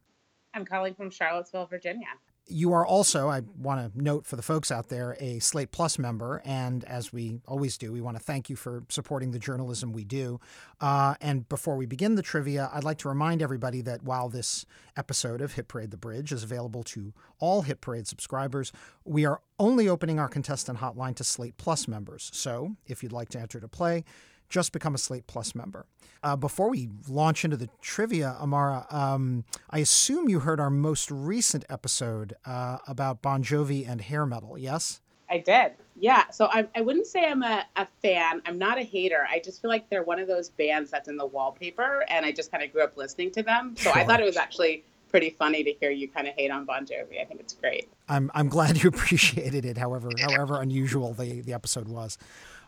I'm 0.52 0.64
calling 0.64 0.94
from 0.94 1.10
Charlottesville, 1.10 1.66
Virginia. 1.66 2.08
You 2.50 2.73
are 2.73 2.85
also, 2.85 3.29
I 3.29 3.43
want 3.56 3.94
to 3.94 4.02
note 4.02 4.26
for 4.26 4.35
the 4.35 4.43
folks 4.43 4.73
out 4.73 4.88
there, 4.88 5.17
a 5.20 5.38
Slate 5.38 5.70
Plus 5.70 5.99
member. 5.99 6.43
And 6.44 6.82
as 6.85 7.12
we 7.12 7.41
always 7.47 7.79
do, 7.79 7.93
we 7.93 8.00
want 8.00 8.17
to 8.17 8.23
thank 8.23 8.50
you 8.50 8.56
for 8.56 8.82
supporting 8.88 9.31
the 9.31 9.38
journalism 9.38 9.93
we 9.93 10.05
do. 10.05 10.41
Uh, 10.81 11.14
and 11.20 11.49
before 11.49 11.76
we 11.76 11.87
begin 11.87 12.17
the 12.17 12.23
trivia, 12.23 12.69
I'd 12.73 12.82
like 12.82 12.99
to 12.99 13.08
remind 13.08 13.41
everybody 13.41 13.82
that 13.82 14.02
while 14.02 14.29
this 14.29 14.67
episode 14.97 15.41
of 15.41 15.55
Hit 15.55 15.69
Parade 15.69 15.93
the 15.93 15.97
Bridge 15.97 16.32
is 16.32 16.43
available 16.43 16.82
to 16.85 17.14
all 17.38 17.62
Hit 17.62 17.81
Parade 17.81 18.08
subscribers, 18.08 18.73
we 19.05 19.25
are 19.25 19.41
only 19.58 19.88
opening 19.88 20.19
our 20.19 20.29
contestant 20.29 20.79
hotline 20.81 21.14
to 21.17 21.25
Slate 21.25 21.56
Plus 21.56 21.87
members. 21.87 22.31
So 22.35 22.75
if 22.87 23.02
you'd 23.02 23.12
like 23.12 23.29
to 23.31 23.38
enter 23.38 23.61
to 23.61 23.69
play, 23.69 24.05
just 24.50 24.73
become 24.73 24.94
a 24.94 24.99
Slate 24.99 25.26
Plus 25.26 25.55
member. 25.55 25.87
Uh, 26.23 26.37
before 26.37 26.69
we 26.69 26.91
launch 27.08 27.44
into 27.44 27.56
the 27.56 27.70
trivia, 27.81 28.37
Amara, 28.41 28.87
um, 28.91 29.44
I 29.70 29.79
assume 29.79 30.29
you 30.29 30.41
heard 30.41 30.61
our 30.61 30.69
most 30.69 31.11
recent 31.11 31.64
episode 31.70 32.35
uh, 32.44 32.79
about 32.87 33.23
Bon 33.23 33.42
Jovi 33.42 33.88
and 33.88 34.02
hair 34.02 34.26
metal, 34.26 34.59
yes? 34.59 35.00
I 35.30 35.38
did. 35.38 35.73
Yeah. 35.99 36.28
So 36.30 36.47
I, 36.47 36.66
I 36.75 36.80
wouldn't 36.80 37.07
say 37.07 37.25
I'm 37.25 37.42
a, 37.42 37.64
a 37.76 37.87
fan. 38.02 38.42
I'm 38.45 38.59
not 38.59 38.78
a 38.78 38.83
hater. 38.83 39.26
I 39.30 39.38
just 39.38 39.62
feel 39.62 39.71
like 39.71 39.88
they're 39.88 40.02
one 40.02 40.19
of 40.19 40.26
those 40.26 40.50
bands 40.50 40.90
that's 40.90 41.09
in 41.09 41.16
the 41.16 41.26
wallpaper, 41.26 42.04
and 42.09 42.26
I 42.26 42.33
just 42.33 42.50
kind 42.50 42.64
of 42.64 42.73
grew 42.73 42.83
up 42.83 42.97
listening 42.97 43.30
to 43.33 43.42
them. 43.42 43.75
So 43.76 43.85
sure. 43.85 43.99
I 43.99 44.04
thought 44.04 44.21
it 44.21 44.25
was 44.25 44.37
actually 44.37 44.83
pretty 45.11 45.30
funny 45.30 45.64
to 45.64 45.73
hear 45.80 45.90
you 45.90 46.09
kind 46.09 46.26
of 46.26 46.35
hate 46.35 46.50
on 46.50 46.64
Bon 46.64 46.87
Jovi. 46.87 47.21
I 47.21 47.25
think 47.25 47.40
it's 47.40 47.54
great. 47.54 47.88
I'm 48.09 48.30
I'm 48.35 48.49
glad 48.49 48.83
you 48.83 48.88
appreciated 48.95 49.64
it, 49.64 49.78
however 49.78 50.11
however 50.21 50.61
unusual 50.61 51.12
the, 51.12 51.40
the 51.40 51.52
episode 51.52 51.88
was. 51.88 52.19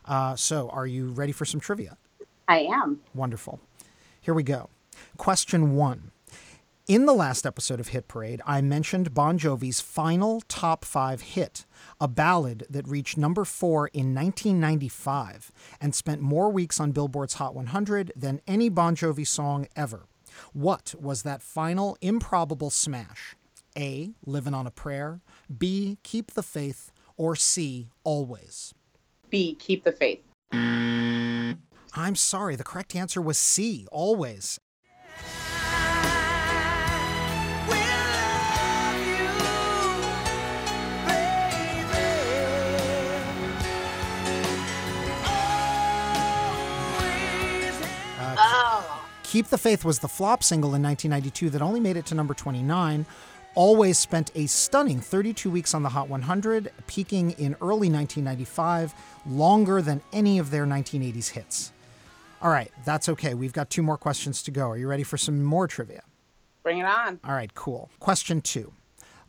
Uh, 0.05 0.35
so, 0.35 0.69
are 0.69 0.87
you 0.87 1.07
ready 1.07 1.31
for 1.31 1.45
some 1.45 1.59
trivia? 1.59 1.97
I 2.47 2.59
am. 2.59 3.01
Wonderful. 3.13 3.59
Here 4.21 4.33
we 4.33 4.43
go. 4.43 4.69
Question 5.17 5.75
one. 5.75 6.11
In 6.85 7.05
the 7.05 7.13
last 7.13 7.45
episode 7.45 7.79
of 7.79 7.89
Hit 7.89 8.09
Parade, 8.09 8.41
I 8.45 8.59
mentioned 8.59 9.13
Bon 9.13 9.39
Jovi's 9.39 9.79
final 9.79 10.41
top 10.49 10.83
five 10.83 11.21
hit, 11.21 11.65
a 12.01 12.09
ballad 12.09 12.65
that 12.69 12.85
reached 12.89 13.17
number 13.17 13.45
four 13.45 13.87
in 13.87 14.13
1995 14.13 15.49
and 15.79 15.95
spent 15.95 16.19
more 16.19 16.49
weeks 16.49 16.81
on 16.81 16.91
Billboard's 16.91 17.35
Hot 17.35 17.55
100 17.55 18.11
than 18.17 18.41
any 18.45 18.67
Bon 18.67 18.97
Jovi 18.97 19.25
song 19.25 19.67
ever. 19.77 20.07
What 20.51 20.93
was 20.99 21.23
that 21.23 21.41
final 21.41 21.97
improbable 22.01 22.69
smash? 22.69 23.35
A. 23.77 24.11
Living 24.25 24.53
on 24.53 24.67
a 24.67 24.71
Prayer, 24.71 25.21
B. 25.57 25.97
Keep 26.03 26.31
the 26.31 26.43
Faith, 26.43 26.91
or 27.15 27.35
C. 27.37 27.87
Always? 28.03 28.73
B, 29.33 29.55
keep 29.55 29.83
the 29.83 29.91
faith. 29.91 30.19
I'm 30.51 32.15
sorry. 32.15 32.55
The 32.55 32.63
correct 32.63 32.95
answer 32.95 33.19
was 33.19 33.39
C, 33.39 33.87
always. 33.91 34.59
Uh, 48.19 48.35
oh. 48.37 49.05
Keep 49.23 49.47
the 49.47 49.57
Faith 49.57 49.83
was 49.83 49.97
the 49.97 50.07
flop 50.07 50.43
single 50.43 50.75
in 50.75 50.83
1992 50.83 51.49
that 51.49 51.63
only 51.63 51.79
made 51.79 51.97
it 51.97 52.05
to 52.05 52.13
number 52.13 52.35
29. 52.35 53.07
Always 53.55 53.99
spent 53.99 54.31
a 54.33 54.47
stunning 54.47 54.99
32 54.99 55.47
weeks 55.51 55.75
on 55.75 55.83
the 55.83 55.89
Hot 55.89 56.09
100, 56.09 56.71
peaking 56.87 57.31
in 57.31 57.53
early 57.61 57.87
1995, 57.87 58.95
longer 59.27 59.79
than 59.79 60.01
any 60.11 60.39
of 60.39 60.49
their 60.49 60.65
1980s 60.65 61.29
hits. 61.29 61.71
All 62.41 62.49
right, 62.49 62.71
that's 62.83 63.07
okay. 63.09 63.35
We've 63.35 63.53
got 63.53 63.69
two 63.69 63.83
more 63.83 63.97
questions 63.97 64.41
to 64.43 64.51
go. 64.51 64.69
Are 64.69 64.77
you 64.77 64.87
ready 64.87 65.03
for 65.03 65.17
some 65.17 65.43
more 65.43 65.67
trivia? 65.67 66.01
Bring 66.63 66.79
it 66.79 66.85
on. 66.85 67.19
All 67.23 67.35
right, 67.35 67.53
cool. 67.53 67.91
Question 67.99 68.41
two. 68.41 68.73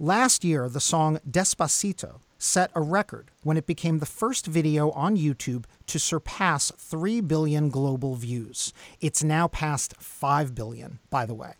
Last 0.00 0.42
year, 0.42 0.70
the 0.70 0.80
song 0.80 1.20
Despacito 1.30 2.20
set 2.38 2.70
a 2.74 2.80
record 2.80 3.30
when 3.42 3.58
it 3.58 3.66
became 3.66 3.98
the 3.98 4.06
first 4.06 4.46
video 4.46 4.90
on 4.92 5.18
YouTube 5.18 5.64
to 5.86 5.98
surpass 5.98 6.72
3 6.78 7.20
billion 7.20 7.68
global 7.68 8.14
views. 8.14 8.72
It's 9.02 9.22
now 9.22 9.48
past 9.48 9.94
5 9.98 10.54
billion, 10.54 10.98
by 11.10 11.26
the 11.26 11.34
way. 11.34 11.54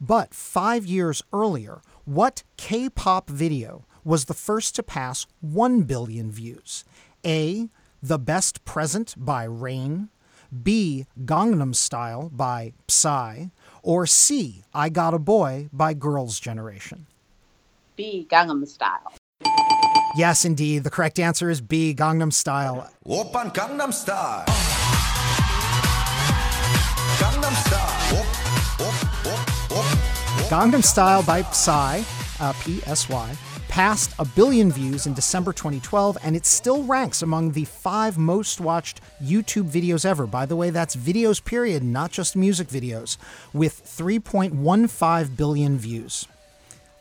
But 0.00 0.34
five 0.34 0.86
years 0.86 1.22
earlier, 1.32 1.80
what 2.08 2.42
K 2.56 2.88
pop 2.88 3.28
video 3.28 3.84
was 4.02 4.24
the 4.24 4.34
first 4.34 4.74
to 4.76 4.82
pass 4.82 5.26
1 5.42 5.82
billion 5.82 6.30
views? 6.30 6.84
A. 7.26 7.68
The 8.02 8.18
Best 8.18 8.64
Present 8.64 9.14
by 9.18 9.44
Rain, 9.44 10.08
B. 10.62 11.04
Gangnam 11.26 11.74
Style 11.74 12.30
by 12.32 12.72
Psy, 12.88 13.46
or 13.82 14.06
C. 14.06 14.62
I 14.72 14.88
Got 14.88 15.12
a 15.12 15.18
Boy 15.18 15.68
by 15.70 15.92
Girls' 15.92 16.40
Generation? 16.40 17.06
B. 17.94 18.26
Gangnam 18.30 18.66
Style. 18.66 19.12
Yes, 20.16 20.46
indeed. 20.46 20.84
The 20.84 20.90
correct 20.90 21.18
answer 21.18 21.50
is 21.50 21.60
B. 21.60 21.94
Gangnam 21.94 22.32
Style. 22.32 22.88
Oppa 23.06 23.52
Gangnam 23.52 23.92
Style. 23.92 24.46
Gangnam 27.18 27.54
Style. 27.66 28.18
Op, 28.18 28.86
op, 28.86 29.32
op. 29.34 29.37
Gangnam 30.48 30.82
Style 30.82 31.22
by 31.24 31.42
Psy, 31.42 32.00
uh, 32.40 32.54
P-S-Y, 32.64 33.36
passed 33.68 34.14
a 34.18 34.24
billion 34.24 34.72
views 34.72 35.06
in 35.06 35.12
December 35.12 35.52
2012, 35.52 36.16
and 36.24 36.34
it 36.34 36.46
still 36.46 36.84
ranks 36.84 37.20
among 37.20 37.52
the 37.52 37.66
five 37.66 38.16
most 38.16 38.58
watched 38.58 39.02
YouTube 39.22 39.68
videos 39.68 40.06
ever. 40.06 40.26
By 40.26 40.46
the 40.46 40.56
way, 40.56 40.70
that's 40.70 40.96
videos, 40.96 41.44
period, 41.44 41.82
not 41.82 42.12
just 42.12 42.34
music 42.34 42.68
videos, 42.68 43.18
with 43.52 43.84
3.15 43.84 45.36
billion 45.36 45.76
views. 45.76 46.26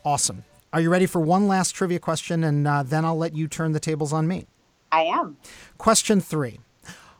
Awesome. 0.03 0.43
Are 0.73 0.81
you 0.81 0.89
ready 0.89 1.05
for 1.05 1.21
one 1.21 1.47
last 1.47 1.71
trivia 1.71 1.99
question? 1.99 2.43
And 2.43 2.67
uh, 2.67 2.83
then 2.83 3.05
I'll 3.05 3.17
let 3.17 3.33
you 3.33 3.47
turn 3.47 3.71
the 3.71 3.79
tables 3.79 4.11
on 4.11 4.27
me. 4.27 4.45
I 4.91 5.03
am. 5.03 5.37
Question 5.77 6.19
three. 6.19 6.59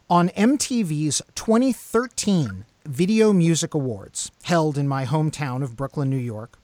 On 0.10 0.28
MTV's 0.30 1.22
2013 1.36 2.66
Video 2.88 3.34
Music 3.34 3.74
Awards, 3.74 4.32
held 4.44 4.78
in 4.78 4.88
my 4.88 5.06
hometown 5.06 5.62
of 5.62 5.76
Brooklyn, 5.76 6.10
New 6.10 6.16
York, 6.16 6.58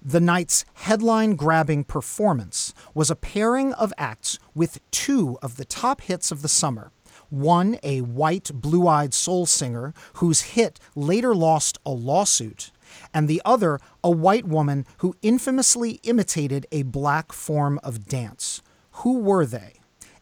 the 0.00 0.20
night's 0.20 0.64
headline 0.72 1.34
grabbing 1.36 1.84
performance 1.84 2.72
was 2.94 3.10
a 3.10 3.16
pairing 3.16 3.74
of 3.74 3.92
acts 3.98 4.38
with 4.54 4.80
two 4.90 5.38
of 5.42 5.58
the 5.58 5.66
top 5.66 6.00
hits 6.00 6.32
of 6.32 6.40
the 6.40 6.48
summer. 6.48 6.92
One, 7.28 7.78
a 7.82 8.00
white, 8.00 8.52
blue 8.54 8.88
eyed 8.88 9.12
soul 9.12 9.44
singer 9.44 9.92
whose 10.14 10.40
hit 10.40 10.80
later 10.94 11.34
lost 11.34 11.76
a 11.84 11.90
lawsuit, 11.90 12.72
and 13.12 13.28
the 13.28 13.42
other, 13.44 13.78
a 14.02 14.10
white 14.10 14.46
woman 14.46 14.86
who 14.98 15.14
infamously 15.20 16.00
imitated 16.04 16.66
a 16.72 16.84
black 16.84 17.32
form 17.32 17.78
of 17.82 18.06
dance. 18.06 18.62
Who 19.02 19.18
were 19.18 19.44
they? 19.44 19.75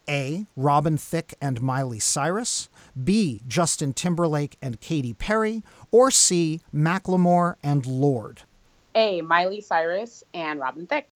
A. 0.09 0.45
Robin 0.55 0.97
Thicke 0.97 1.33
and 1.41 1.61
Miley 1.61 1.99
Cyrus, 1.99 2.69
B. 3.01 3.41
Justin 3.47 3.93
Timberlake 3.93 4.57
and 4.61 4.79
Katy 4.79 5.13
Perry, 5.13 5.63
or 5.91 6.11
C. 6.11 6.61
Macklemore 6.73 7.55
and 7.63 7.85
Lorde. 7.85 8.41
A. 8.95 9.21
Miley 9.21 9.61
Cyrus 9.61 10.23
and 10.33 10.59
Robin 10.59 10.87
Thicke. 10.87 11.09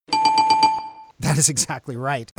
That 1.18 1.38
is 1.38 1.48
exactly 1.48 1.96
right. 1.96 2.32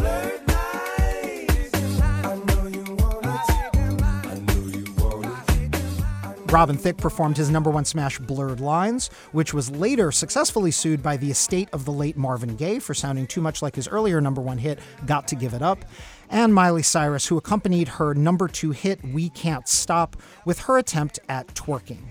Robin 6.51 6.75
Thicke 6.75 6.98
performed 6.98 7.38
his 7.38 7.50
number 7.50 7.70
one 7.70 7.86
smash 7.86 8.20
Blurred 8.20 8.60
Lines, 8.60 9.08
which 9.31 9.53
was 9.53 9.72
later 9.72 10.12
successfully 10.12 10.70
sued 10.70 11.01
by 11.01 11.15
the 11.15 11.31
estate 11.31 11.70
of 11.72 11.86
the 11.86 11.93
late 11.93 12.17
Marvin 12.17 12.58
Gaye 12.58 12.79
for 12.79 12.93
sounding 12.93 13.25
too 13.25 13.39
much 13.39 13.62
like 13.62 13.74
his 13.74 13.88
earlier 13.88 14.20
number 14.20 14.41
one 14.41 14.58
hit, 14.58 14.79
Got 15.05 15.29
to 15.29 15.36
Give 15.36 15.53
It 15.53 15.62
Up, 15.62 15.86
and 16.29 16.53
Miley 16.53 16.84
Cyrus, 16.84 17.27
who 17.27 17.38
accompanied 17.38 17.88
her 17.88 18.13
number 18.13 18.50
two 18.50 18.72
hit, 18.72 19.01
We 19.01 19.29
Can't 19.29 19.65
Stop, 19.65 20.17
with 20.43 20.60
her 20.62 20.77
attempt 20.77 21.20
at 21.29 21.48
twerking. 21.48 22.03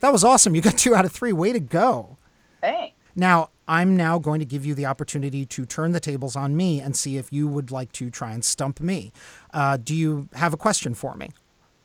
That 0.00 0.12
was 0.12 0.24
awesome. 0.24 0.56
You 0.56 0.62
got 0.62 0.76
two 0.76 0.96
out 0.96 1.04
of 1.04 1.12
three. 1.12 1.32
Way 1.32 1.52
to 1.52 1.60
go. 1.60 2.16
Thanks. 2.60 2.96
Now, 3.14 3.50
I'm 3.68 3.96
now 3.96 4.18
going 4.18 4.40
to 4.40 4.46
give 4.46 4.66
you 4.66 4.74
the 4.74 4.86
opportunity 4.86 5.46
to 5.46 5.64
turn 5.64 5.92
the 5.92 6.00
tables 6.00 6.34
on 6.34 6.56
me 6.56 6.80
and 6.80 6.96
see 6.96 7.18
if 7.18 7.32
you 7.32 7.46
would 7.46 7.70
like 7.70 7.92
to 7.92 8.10
try 8.10 8.32
and 8.32 8.44
stump 8.44 8.80
me. 8.80 9.12
Uh, 9.54 9.76
do 9.76 9.94
you 9.94 10.28
have 10.34 10.52
a 10.52 10.56
question 10.56 10.92
for 10.92 11.14
me? 11.14 11.30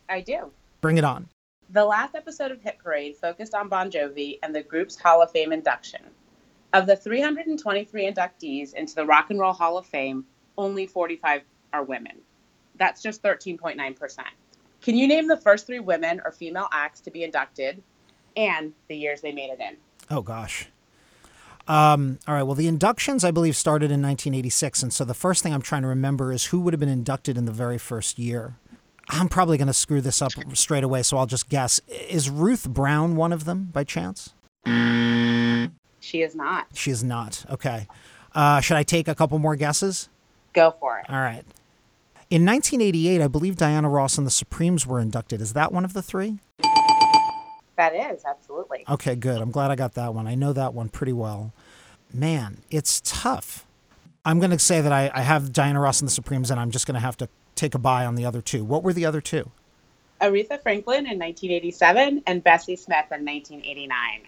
I 0.09 0.21
do. 0.21 0.51
Bring 0.81 0.97
it 0.97 1.03
on. 1.03 1.29
The 1.71 1.83
last 1.83 2.15
episode 2.15 2.51
of 2.51 2.61
Hit 2.61 2.77
Parade 2.77 3.15
focused 3.17 3.55
on 3.55 3.69
Bon 3.69 3.89
Jovi 3.89 4.37
and 4.43 4.53
the 4.53 4.61
group's 4.61 4.95
Hall 4.95 5.21
of 5.21 5.31
Fame 5.31 5.51
induction. 5.51 6.01
Of 6.73 6.85
the 6.85 6.95
323 6.95 8.11
inductees 8.11 8.73
into 8.73 8.95
the 8.95 9.05
Rock 9.05 9.31
and 9.31 9.39
Roll 9.39 9.53
Hall 9.53 9.77
of 9.77 9.85
Fame, 9.85 10.25
only 10.57 10.85
45 10.85 11.41
are 11.73 11.83
women. 11.83 12.21
That's 12.77 13.01
just 13.01 13.23
13.9%. 13.23 14.19
Can 14.81 14.95
you 14.95 15.07
name 15.07 15.27
the 15.27 15.37
first 15.37 15.65
three 15.65 15.79
women 15.79 16.21
or 16.23 16.31
female 16.31 16.67
acts 16.71 16.99
to 17.01 17.11
be 17.11 17.23
inducted 17.23 17.81
and 18.37 18.73
the 18.87 18.95
years 18.95 19.21
they 19.21 19.31
made 19.31 19.49
it 19.49 19.59
in? 19.59 19.77
Oh, 20.11 20.21
gosh. 20.21 20.67
Um, 21.67 22.19
all 22.27 22.35
right. 22.35 22.43
Well, 22.43 22.53
the 22.53 22.67
inductions, 22.67 23.23
I 23.23 23.31
believe, 23.31 23.55
started 23.55 23.85
in 23.85 24.01
1986. 24.01 24.83
And 24.83 24.93
so 24.93 25.03
the 25.03 25.15
first 25.15 25.41
thing 25.41 25.53
I'm 25.53 25.63
trying 25.63 25.81
to 25.81 25.87
remember 25.87 26.31
is 26.31 26.45
who 26.45 26.59
would 26.59 26.73
have 26.73 26.79
been 26.79 26.89
inducted 26.89 27.37
in 27.37 27.45
the 27.45 27.51
very 27.51 27.79
first 27.79 28.19
year. 28.19 28.55
I'm 29.09 29.29
probably 29.29 29.57
going 29.57 29.67
to 29.67 29.73
screw 29.73 30.01
this 30.01 30.21
up 30.21 30.31
straight 30.53 30.83
away, 30.83 31.03
so 31.03 31.17
I'll 31.17 31.25
just 31.25 31.49
guess. 31.49 31.79
Is 31.87 32.29
Ruth 32.29 32.67
Brown 32.67 33.15
one 33.15 33.31
of 33.31 33.45
them 33.45 33.69
by 33.71 33.83
chance? 33.83 34.33
She 35.99 36.21
is 36.21 36.35
not. 36.35 36.67
She 36.73 36.91
is 36.91 37.03
not. 37.03 37.45
Okay. 37.49 37.87
Uh, 38.33 38.59
should 38.59 38.77
I 38.77 38.83
take 38.83 39.07
a 39.07 39.15
couple 39.15 39.39
more 39.39 39.55
guesses? 39.55 40.09
Go 40.53 40.75
for 40.79 40.99
it. 40.99 41.05
All 41.09 41.19
right. 41.19 41.43
In 42.29 42.45
1988, 42.45 43.21
I 43.21 43.27
believe 43.27 43.55
Diana 43.55 43.89
Ross 43.89 44.17
and 44.17 44.25
the 44.25 44.31
Supremes 44.31 44.87
were 44.87 44.99
inducted. 44.99 45.41
Is 45.41 45.53
that 45.53 45.71
one 45.71 45.85
of 45.85 45.93
the 45.93 46.01
three? 46.01 46.39
That 47.77 47.93
is, 47.93 48.23
absolutely. 48.25 48.85
Okay, 48.89 49.15
good. 49.15 49.41
I'm 49.41 49.51
glad 49.51 49.69
I 49.69 49.75
got 49.75 49.93
that 49.95 50.13
one. 50.13 50.27
I 50.27 50.35
know 50.35 50.53
that 50.53 50.73
one 50.73 50.89
pretty 50.89 51.13
well. 51.13 51.53
Man, 52.13 52.59
it's 52.71 53.01
tough. 53.03 53.65
I'm 54.23 54.39
going 54.39 54.51
to 54.51 54.59
say 54.59 54.81
that 54.81 54.91
I, 54.91 55.11
I 55.13 55.21
have 55.21 55.53
Diana 55.53 55.79
Ross 55.79 55.99
and 56.01 56.07
the 56.07 56.11
Supremes, 56.11 56.49
and 56.49 56.59
I'm 56.59 56.71
just 56.71 56.87
going 56.87 56.95
to 56.95 57.01
have 57.01 57.17
to 57.17 57.29
take 57.55 57.73
a 57.75 57.79
bye 57.79 58.05
on 58.05 58.15
the 58.15 58.25
other 58.25 58.41
two. 58.41 58.63
What 58.63 58.83
were 58.83 58.93
the 58.93 59.05
other 59.05 59.21
two? 59.21 59.51
Aretha 60.21 60.61
Franklin 60.61 61.05
in 61.05 61.19
1987 61.19 62.23
and 62.25 62.43
Bessie 62.43 62.75
Smith 62.75 63.05
in 63.11 63.25
1989. 63.25 64.21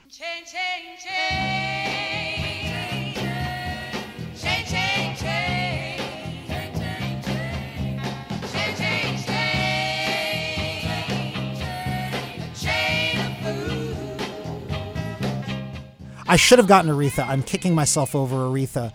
I 16.29 16.35
should 16.35 16.59
have 16.59 16.67
gotten 16.67 16.91
Aretha. 16.91 17.25
I'm 17.27 17.41
kicking 17.41 17.73
myself 17.73 18.13
over 18.13 18.35
Aretha. 18.35 18.91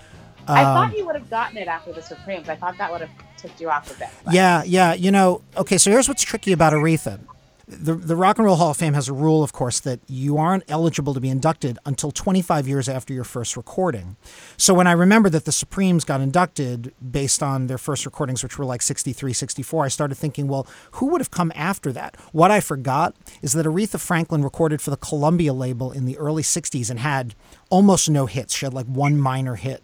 I 0.47 0.65
Um, 0.65 0.75
thought 0.91 0.97
you 0.99 1.07
would 1.07 1.15
have 1.15 1.31
gotten 1.31 1.57
it 1.57 1.69
after 1.69 1.93
the 1.93 2.03
Supremes. 2.03 2.49
I 2.49 2.57
thought 2.57 2.77
that 2.79 2.91
would 2.93 3.01
have 3.01 3.11
tipped 3.43 3.61
you 3.61 3.69
off 3.71 3.91
a 3.95 3.99
bit. 3.99 4.09
but- 4.25 4.33
Yeah, 4.35 4.63
yeah. 4.65 4.95
You 4.95 5.11
know, 5.11 5.43
okay, 5.57 5.77
so 5.79 5.91
here's 5.91 6.09
what's 6.09 6.23
tricky 6.23 6.53
about 6.53 6.73
Aretha. 6.73 7.21
The, 7.69 7.95
the 7.95 8.17
Rock 8.17 8.37
and 8.39 8.45
Roll 8.45 8.57
Hall 8.57 8.73
of 8.73 8.77
Fame 8.77 8.93
has 8.93 9.09
a 9.09 9.15
rule, 9.15 9.43
of 9.43 9.53
course, 9.55 9.81
that 9.81 10.01
you 10.07 10.37
aren't 10.37 10.65
eligible 10.69 11.15
to 11.15 11.21
be 11.21 11.31
inducted 11.31 11.79
until 11.87 12.11
25 12.11 12.69
years 12.69 12.87
after 12.87 13.15
your 13.15 13.25
first 13.25 13.57
recording. 13.57 14.17
So 14.59 14.75
when 14.75 14.87
I 14.87 14.93
remember 14.93 15.31
that 15.31 15.47
the 15.47 15.53
Supremes 15.53 16.05
got 16.05 16.21
inducted 16.21 16.93
based 17.11 17.43
on 17.43 17.69
their 17.69 17.79
first 17.79 18.05
recordings, 18.05 18.43
which 18.43 18.59
were 18.59 18.67
like 18.67 18.83
63, 18.83 19.33
64, 19.33 19.85
I 19.87 19.89
started 19.89 20.17
thinking, 20.17 20.49
well, 20.49 20.67
who 20.93 21.07
would 21.07 21.21
have 21.23 21.31
come 21.31 21.51
after 21.55 21.93
that? 21.93 22.17
What 22.33 22.51
I 22.51 22.61
forgot 22.61 23.15
is 23.41 23.53
that 23.55 23.65
Aretha 23.65 23.99
Franklin 23.99 24.43
recorded 24.43 24.83
for 24.83 24.91
the 24.91 24.97
Columbia 24.99 25.55
label 25.55 25.93
in 25.93 26.05
the 26.05 26.19
early 26.19 26.43
60s 26.43 26.91
and 26.91 26.99
had 27.01 27.35
almost 27.71 28.11
no 28.11 28.27
hits. 28.27 28.55
She 28.55 28.67
had 28.67 28.75
like 28.75 28.87
one 28.87 29.19
minor 29.19 29.55
hit. 29.55 29.83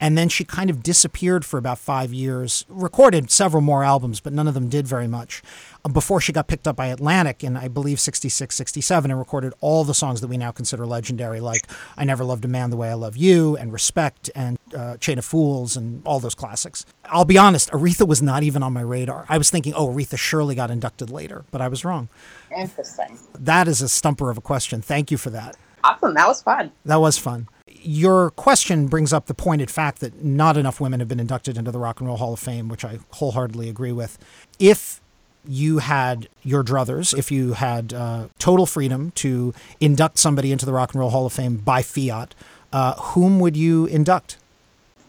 And 0.00 0.16
then 0.16 0.28
she 0.28 0.44
kind 0.44 0.70
of 0.70 0.82
disappeared 0.82 1.44
for 1.44 1.58
about 1.58 1.78
five 1.78 2.12
years, 2.12 2.64
recorded 2.68 3.30
several 3.30 3.60
more 3.60 3.84
albums, 3.84 4.18
but 4.20 4.32
none 4.32 4.48
of 4.48 4.54
them 4.54 4.68
did 4.68 4.88
very 4.88 5.06
much 5.06 5.42
uh, 5.84 5.90
before 5.90 6.20
she 6.20 6.32
got 6.32 6.48
picked 6.48 6.66
up 6.66 6.76
by 6.76 6.86
Atlantic 6.86 7.44
in, 7.44 7.56
I 7.56 7.68
believe, 7.68 8.00
66, 8.00 8.54
67, 8.54 9.10
and 9.10 9.20
recorded 9.20 9.52
all 9.60 9.84
the 9.84 9.94
songs 9.94 10.20
that 10.22 10.28
we 10.28 10.38
now 10.38 10.52
consider 10.52 10.86
legendary, 10.86 11.40
like 11.40 11.66
I 11.96 12.04
Never 12.04 12.24
Loved 12.24 12.44
a 12.44 12.48
Man 12.48 12.70
the 12.70 12.76
Way 12.76 12.90
I 12.90 12.94
Love 12.94 13.16
You, 13.16 13.56
and 13.56 13.72
Respect, 13.72 14.30
and 14.34 14.58
uh, 14.74 14.96
Chain 14.96 15.18
of 15.18 15.24
Fools, 15.24 15.76
and 15.76 16.02
all 16.06 16.18
those 16.18 16.34
classics. 16.34 16.86
I'll 17.04 17.24
be 17.24 17.38
honest, 17.38 17.70
Aretha 17.70 18.06
was 18.08 18.22
not 18.22 18.42
even 18.42 18.62
on 18.62 18.72
my 18.72 18.82
radar. 18.82 19.26
I 19.28 19.36
was 19.36 19.50
thinking, 19.50 19.74
oh, 19.74 19.88
Aretha 19.88 20.16
surely 20.16 20.54
got 20.54 20.70
inducted 20.70 21.10
later, 21.10 21.44
but 21.50 21.60
I 21.60 21.68
was 21.68 21.84
wrong. 21.84 22.08
Interesting. 22.56 23.18
That 23.38 23.68
is 23.68 23.82
a 23.82 23.88
stumper 23.88 24.30
of 24.30 24.38
a 24.38 24.42
question. 24.42 24.80
Thank 24.80 25.10
you 25.10 25.18
for 25.18 25.30
that. 25.30 25.56
Awesome. 25.84 26.14
That 26.14 26.26
was 26.26 26.42
fun. 26.42 26.72
That 26.84 26.96
was 26.96 27.18
fun. 27.18 27.48
Your 27.82 28.30
question 28.30 28.88
brings 28.88 29.12
up 29.12 29.26
the 29.26 29.34
pointed 29.34 29.70
fact 29.70 30.00
that 30.00 30.22
not 30.22 30.56
enough 30.56 30.80
women 30.80 31.00
have 31.00 31.08
been 31.08 31.20
inducted 31.20 31.56
into 31.56 31.70
the 31.70 31.78
Rock 31.78 32.00
and 32.00 32.08
Roll 32.08 32.18
Hall 32.18 32.34
of 32.34 32.38
Fame, 32.38 32.68
which 32.68 32.84
I 32.84 32.98
wholeheartedly 33.12 33.68
agree 33.68 33.92
with. 33.92 34.18
If 34.58 35.00
you 35.46 35.78
had 35.78 36.28
your 36.42 36.62
druthers, 36.62 37.16
if 37.16 37.30
you 37.30 37.54
had 37.54 37.94
uh, 37.94 38.28
total 38.38 38.66
freedom 38.66 39.12
to 39.12 39.54
induct 39.80 40.18
somebody 40.18 40.52
into 40.52 40.66
the 40.66 40.72
Rock 40.72 40.92
and 40.92 41.00
Roll 41.00 41.10
Hall 41.10 41.24
of 41.26 41.32
Fame 41.32 41.56
by 41.56 41.82
fiat, 41.82 42.34
uh, 42.72 42.94
whom 42.94 43.40
would 43.40 43.56
you 43.56 43.86
induct? 43.86 44.36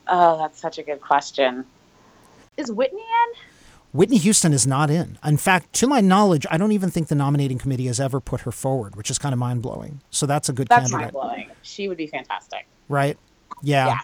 Oh, 0.07 0.37
that's 0.37 0.59
such 0.59 0.77
a 0.77 0.83
good 0.83 1.01
question. 1.01 1.65
Is 2.57 2.71
Whitney 2.71 3.01
in? 3.01 3.50
Whitney 3.93 4.17
Houston 4.19 4.53
is 4.53 4.65
not 4.65 4.89
in. 4.89 5.17
In 5.25 5.37
fact, 5.37 5.73
to 5.73 5.87
my 5.87 5.99
knowledge, 5.99 6.45
I 6.49 6.57
don't 6.57 6.71
even 6.71 6.89
think 6.89 7.09
the 7.09 7.15
nominating 7.15 7.57
committee 7.57 7.87
has 7.87 7.99
ever 7.99 8.19
put 8.21 8.41
her 8.41 8.51
forward, 8.51 8.95
which 8.95 9.11
is 9.11 9.17
kind 9.17 9.33
of 9.33 9.39
mind 9.39 9.61
blowing. 9.61 10.01
So 10.11 10.25
that's 10.25 10.47
a 10.47 10.53
good 10.53 10.67
That's 10.69 10.91
mind 10.91 11.03
candidate, 11.11 11.13
blowing. 11.13 11.51
She 11.61 11.87
would 11.89 11.97
be 11.97 12.07
fantastic. 12.07 12.67
right? 12.87 13.17
Yeah. 13.61 13.87
Yeah. 13.87 13.99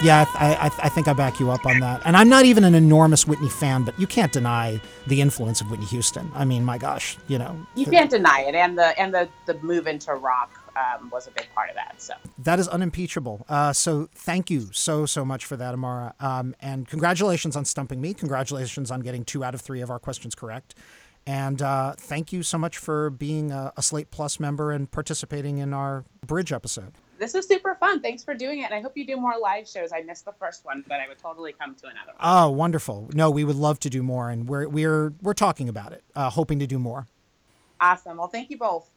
Yeah, 0.00 0.26
I, 0.34 0.54
I, 0.54 0.86
I 0.86 0.88
think 0.88 1.08
I 1.08 1.12
back 1.12 1.40
you 1.40 1.50
up 1.50 1.66
on 1.66 1.80
that. 1.80 2.02
And 2.04 2.16
I'm 2.16 2.28
not 2.28 2.44
even 2.44 2.62
an 2.62 2.76
enormous 2.76 3.26
Whitney 3.26 3.48
fan, 3.48 3.82
but 3.82 3.98
you 3.98 4.06
can't 4.06 4.30
deny 4.30 4.80
the 5.08 5.20
influence 5.20 5.60
of 5.60 5.70
Whitney 5.70 5.86
Houston. 5.86 6.30
I 6.34 6.44
mean, 6.44 6.64
my 6.64 6.78
gosh, 6.78 7.18
you 7.26 7.36
know, 7.36 7.66
You 7.74 7.86
can't 7.86 8.08
deny 8.08 8.42
it, 8.42 8.54
and 8.54 8.78
the 8.78 8.98
and 8.98 9.12
the 9.12 9.28
the 9.46 9.54
move 9.54 9.88
into 9.88 10.14
rock 10.14 10.52
um, 10.76 11.10
was 11.10 11.26
a 11.26 11.30
big 11.32 11.48
part 11.54 11.68
of 11.68 11.74
that. 11.74 11.96
So 11.98 12.14
that 12.38 12.58
is 12.58 12.68
unimpeachable. 12.68 13.44
Uh, 13.48 13.72
so 13.72 14.08
thank 14.14 14.50
you 14.50 14.68
so, 14.72 15.06
so 15.06 15.24
much 15.24 15.44
for 15.44 15.56
that, 15.56 15.74
Amara. 15.74 16.14
Um, 16.20 16.54
and 16.60 16.86
congratulations 16.86 17.56
on 17.56 17.64
stumping 17.64 18.00
me. 18.00 18.14
Congratulations 18.14 18.90
on 18.90 19.00
getting 19.00 19.24
two 19.24 19.42
out 19.42 19.54
of 19.54 19.60
three 19.60 19.80
of 19.80 19.90
our 19.90 19.98
questions 19.98 20.34
correct. 20.34 20.74
And 21.26 21.60
uh, 21.60 21.94
thank 21.98 22.32
you 22.32 22.42
so 22.42 22.56
much 22.56 22.78
for 22.78 23.10
being 23.10 23.50
a, 23.50 23.72
a 23.76 23.82
Slate 23.82 24.10
Plus 24.10 24.40
member 24.40 24.70
and 24.70 24.90
participating 24.90 25.58
in 25.58 25.74
our 25.74 26.04
bridge 26.24 26.52
episode. 26.52 26.92
This 27.18 27.34
was 27.34 27.46
super 27.46 27.74
fun. 27.74 28.00
Thanks 28.00 28.24
for 28.24 28.34
doing 28.34 28.60
it, 28.60 28.64
and 28.64 28.74
I 28.74 28.80
hope 28.80 28.96
you 28.96 29.06
do 29.06 29.16
more 29.16 29.34
live 29.40 29.68
shows. 29.68 29.92
I 29.92 30.02
missed 30.02 30.24
the 30.24 30.32
first 30.32 30.64
one, 30.64 30.84
but 30.88 31.00
I 31.00 31.08
would 31.08 31.18
totally 31.18 31.52
come 31.52 31.74
to 31.76 31.86
another 31.86 32.12
one. 32.16 32.20
Oh, 32.20 32.50
wonderful! 32.50 33.08
No, 33.12 33.30
we 33.30 33.44
would 33.44 33.56
love 33.56 33.80
to 33.80 33.90
do 33.90 34.02
more, 34.02 34.30
and 34.30 34.48
we're 34.48 34.68
we're 34.68 35.12
we're 35.22 35.34
talking 35.34 35.68
about 35.68 35.92
it, 35.92 36.02
uh, 36.14 36.30
hoping 36.30 36.58
to 36.60 36.66
do 36.66 36.78
more. 36.78 37.06
Awesome. 37.80 38.16
Well, 38.16 38.28
thank 38.28 38.50
you 38.50 38.58
both. 38.58 38.88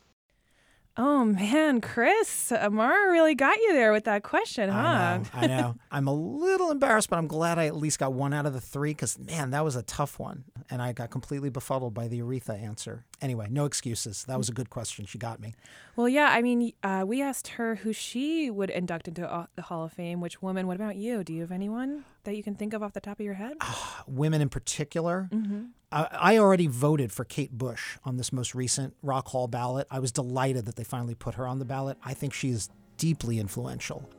Oh 0.98 1.24
man, 1.24 1.80
Chris, 1.80 2.52
Amara 2.52 3.10
really 3.10 3.34
got 3.34 3.56
you 3.58 3.72
there 3.72 3.94
with 3.94 4.04
that 4.04 4.24
question, 4.24 4.70
huh? 4.70 4.78
I 4.78 5.18
know. 5.18 5.24
I 5.34 5.48
know. 5.48 5.76
I'm 5.92 6.08
a 6.08 6.14
little 6.14 6.70
embarrassed, 6.70 7.10
but 7.10 7.18
I'm 7.18 7.28
glad 7.28 7.58
I 7.58 7.68
at 7.68 7.78
least 7.78 7.98
got 8.00 8.12
one 8.12 8.34
out 8.34 8.46
of 8.46 8.52
the 8.52 8.60
three 8.60 8.92
because, 8.92 9.18
man, 9.18 9.52
that 9.52 9.64
was 9.64 9.78
a 9.78 9.84
tough 9.84 10.20
one. 10.20 10.44
And 10.70 10.82
I 10.82 10.92
got 10.92 11.10
completely 11.10 11.50
befuddled 11.50 11.94
by 11.94 12.10
the 12.10 12.20
Aretha 12.20 12.62
answer. 12.62 13.06
Anyway, 13.22 13.48
no 13.50 13.66
excuses. 13.66 14.26
That 14.26 14.38
was 14.38 14.50
a 14.50 14.54
good 14.54 14.70
question. 14.70 15.06
She 15.06 15.18
got 15.18 15.40
me. 15.40 15.56
Well, 15.96 16.10
yeah, 16.10 16.28
I 16.32 16.42
mean, 16.42 16.74
uh, 16.84 17.04
we 17.08 17.22
asked 17.22 17.50
her 17.50 17.76
who 17.76 17.94
she 17.94 18.50
would 18.50 18.70
induct 18.70 19.08
into 19.08 19.32
uh, 19.32 19.46
the 19.56 19.64
Hall 19.64 19.86
of 19.86 19.94
Fame. 19.94 20.20
Which 20.20 20.42
woman? 20.42 20.68
What 20.68 20.76
about 20.76 20.98
you? 20.98 21.24
Do 21.24 21.34
you 21.34 21.42
have 21.42 21.52
anyone 21.52 22.04
that 22.24 22.36
you 22.36 22.44
can 22.44 22.56
think 22.56 22.74
of 22.74 22.84
off 22.84 22.94
the 22.94 23.02
top 23.02 23.20
of 23.20 23.26
your 23.26 23.36
head? 23.36 23.58
Ah, 23.62 24.04
women 24.08 24.42
in 24.42 24.50
particular. 24.50 25.30
Mm-hmm. 25.32 25.64
I, 25.92 26.08
I 26.12 26.38
already 26.38 26.68
voted 26.68 27.12
for 27.12 27.26
Kate 27.26 27.52
Bush 27.52 27.98
on 28.06 28.18
this 28.18 28.32
most 28.32 28.56
recent 28.56 28.96
Rock 29.02 29.30
Hall 29.30 29.48
ballot. 29.48 29.88
I 29.92 30.00
was 30.00 30.12
delighted 30.12 30.66
that 30.66 30.76
they 30.76 30.84
finally 30.84 31.16
put 31.16 31.36
her 31.36 31.48
on 31.48 31.60
the 31.60 31.66
ballot. 31.66 31.98
I 32.04 32.14
think 32.14 32.34
she 32.34 32.50
is 32.50 32.70
deeply 32.98 33.40
influential. 33.40 34.10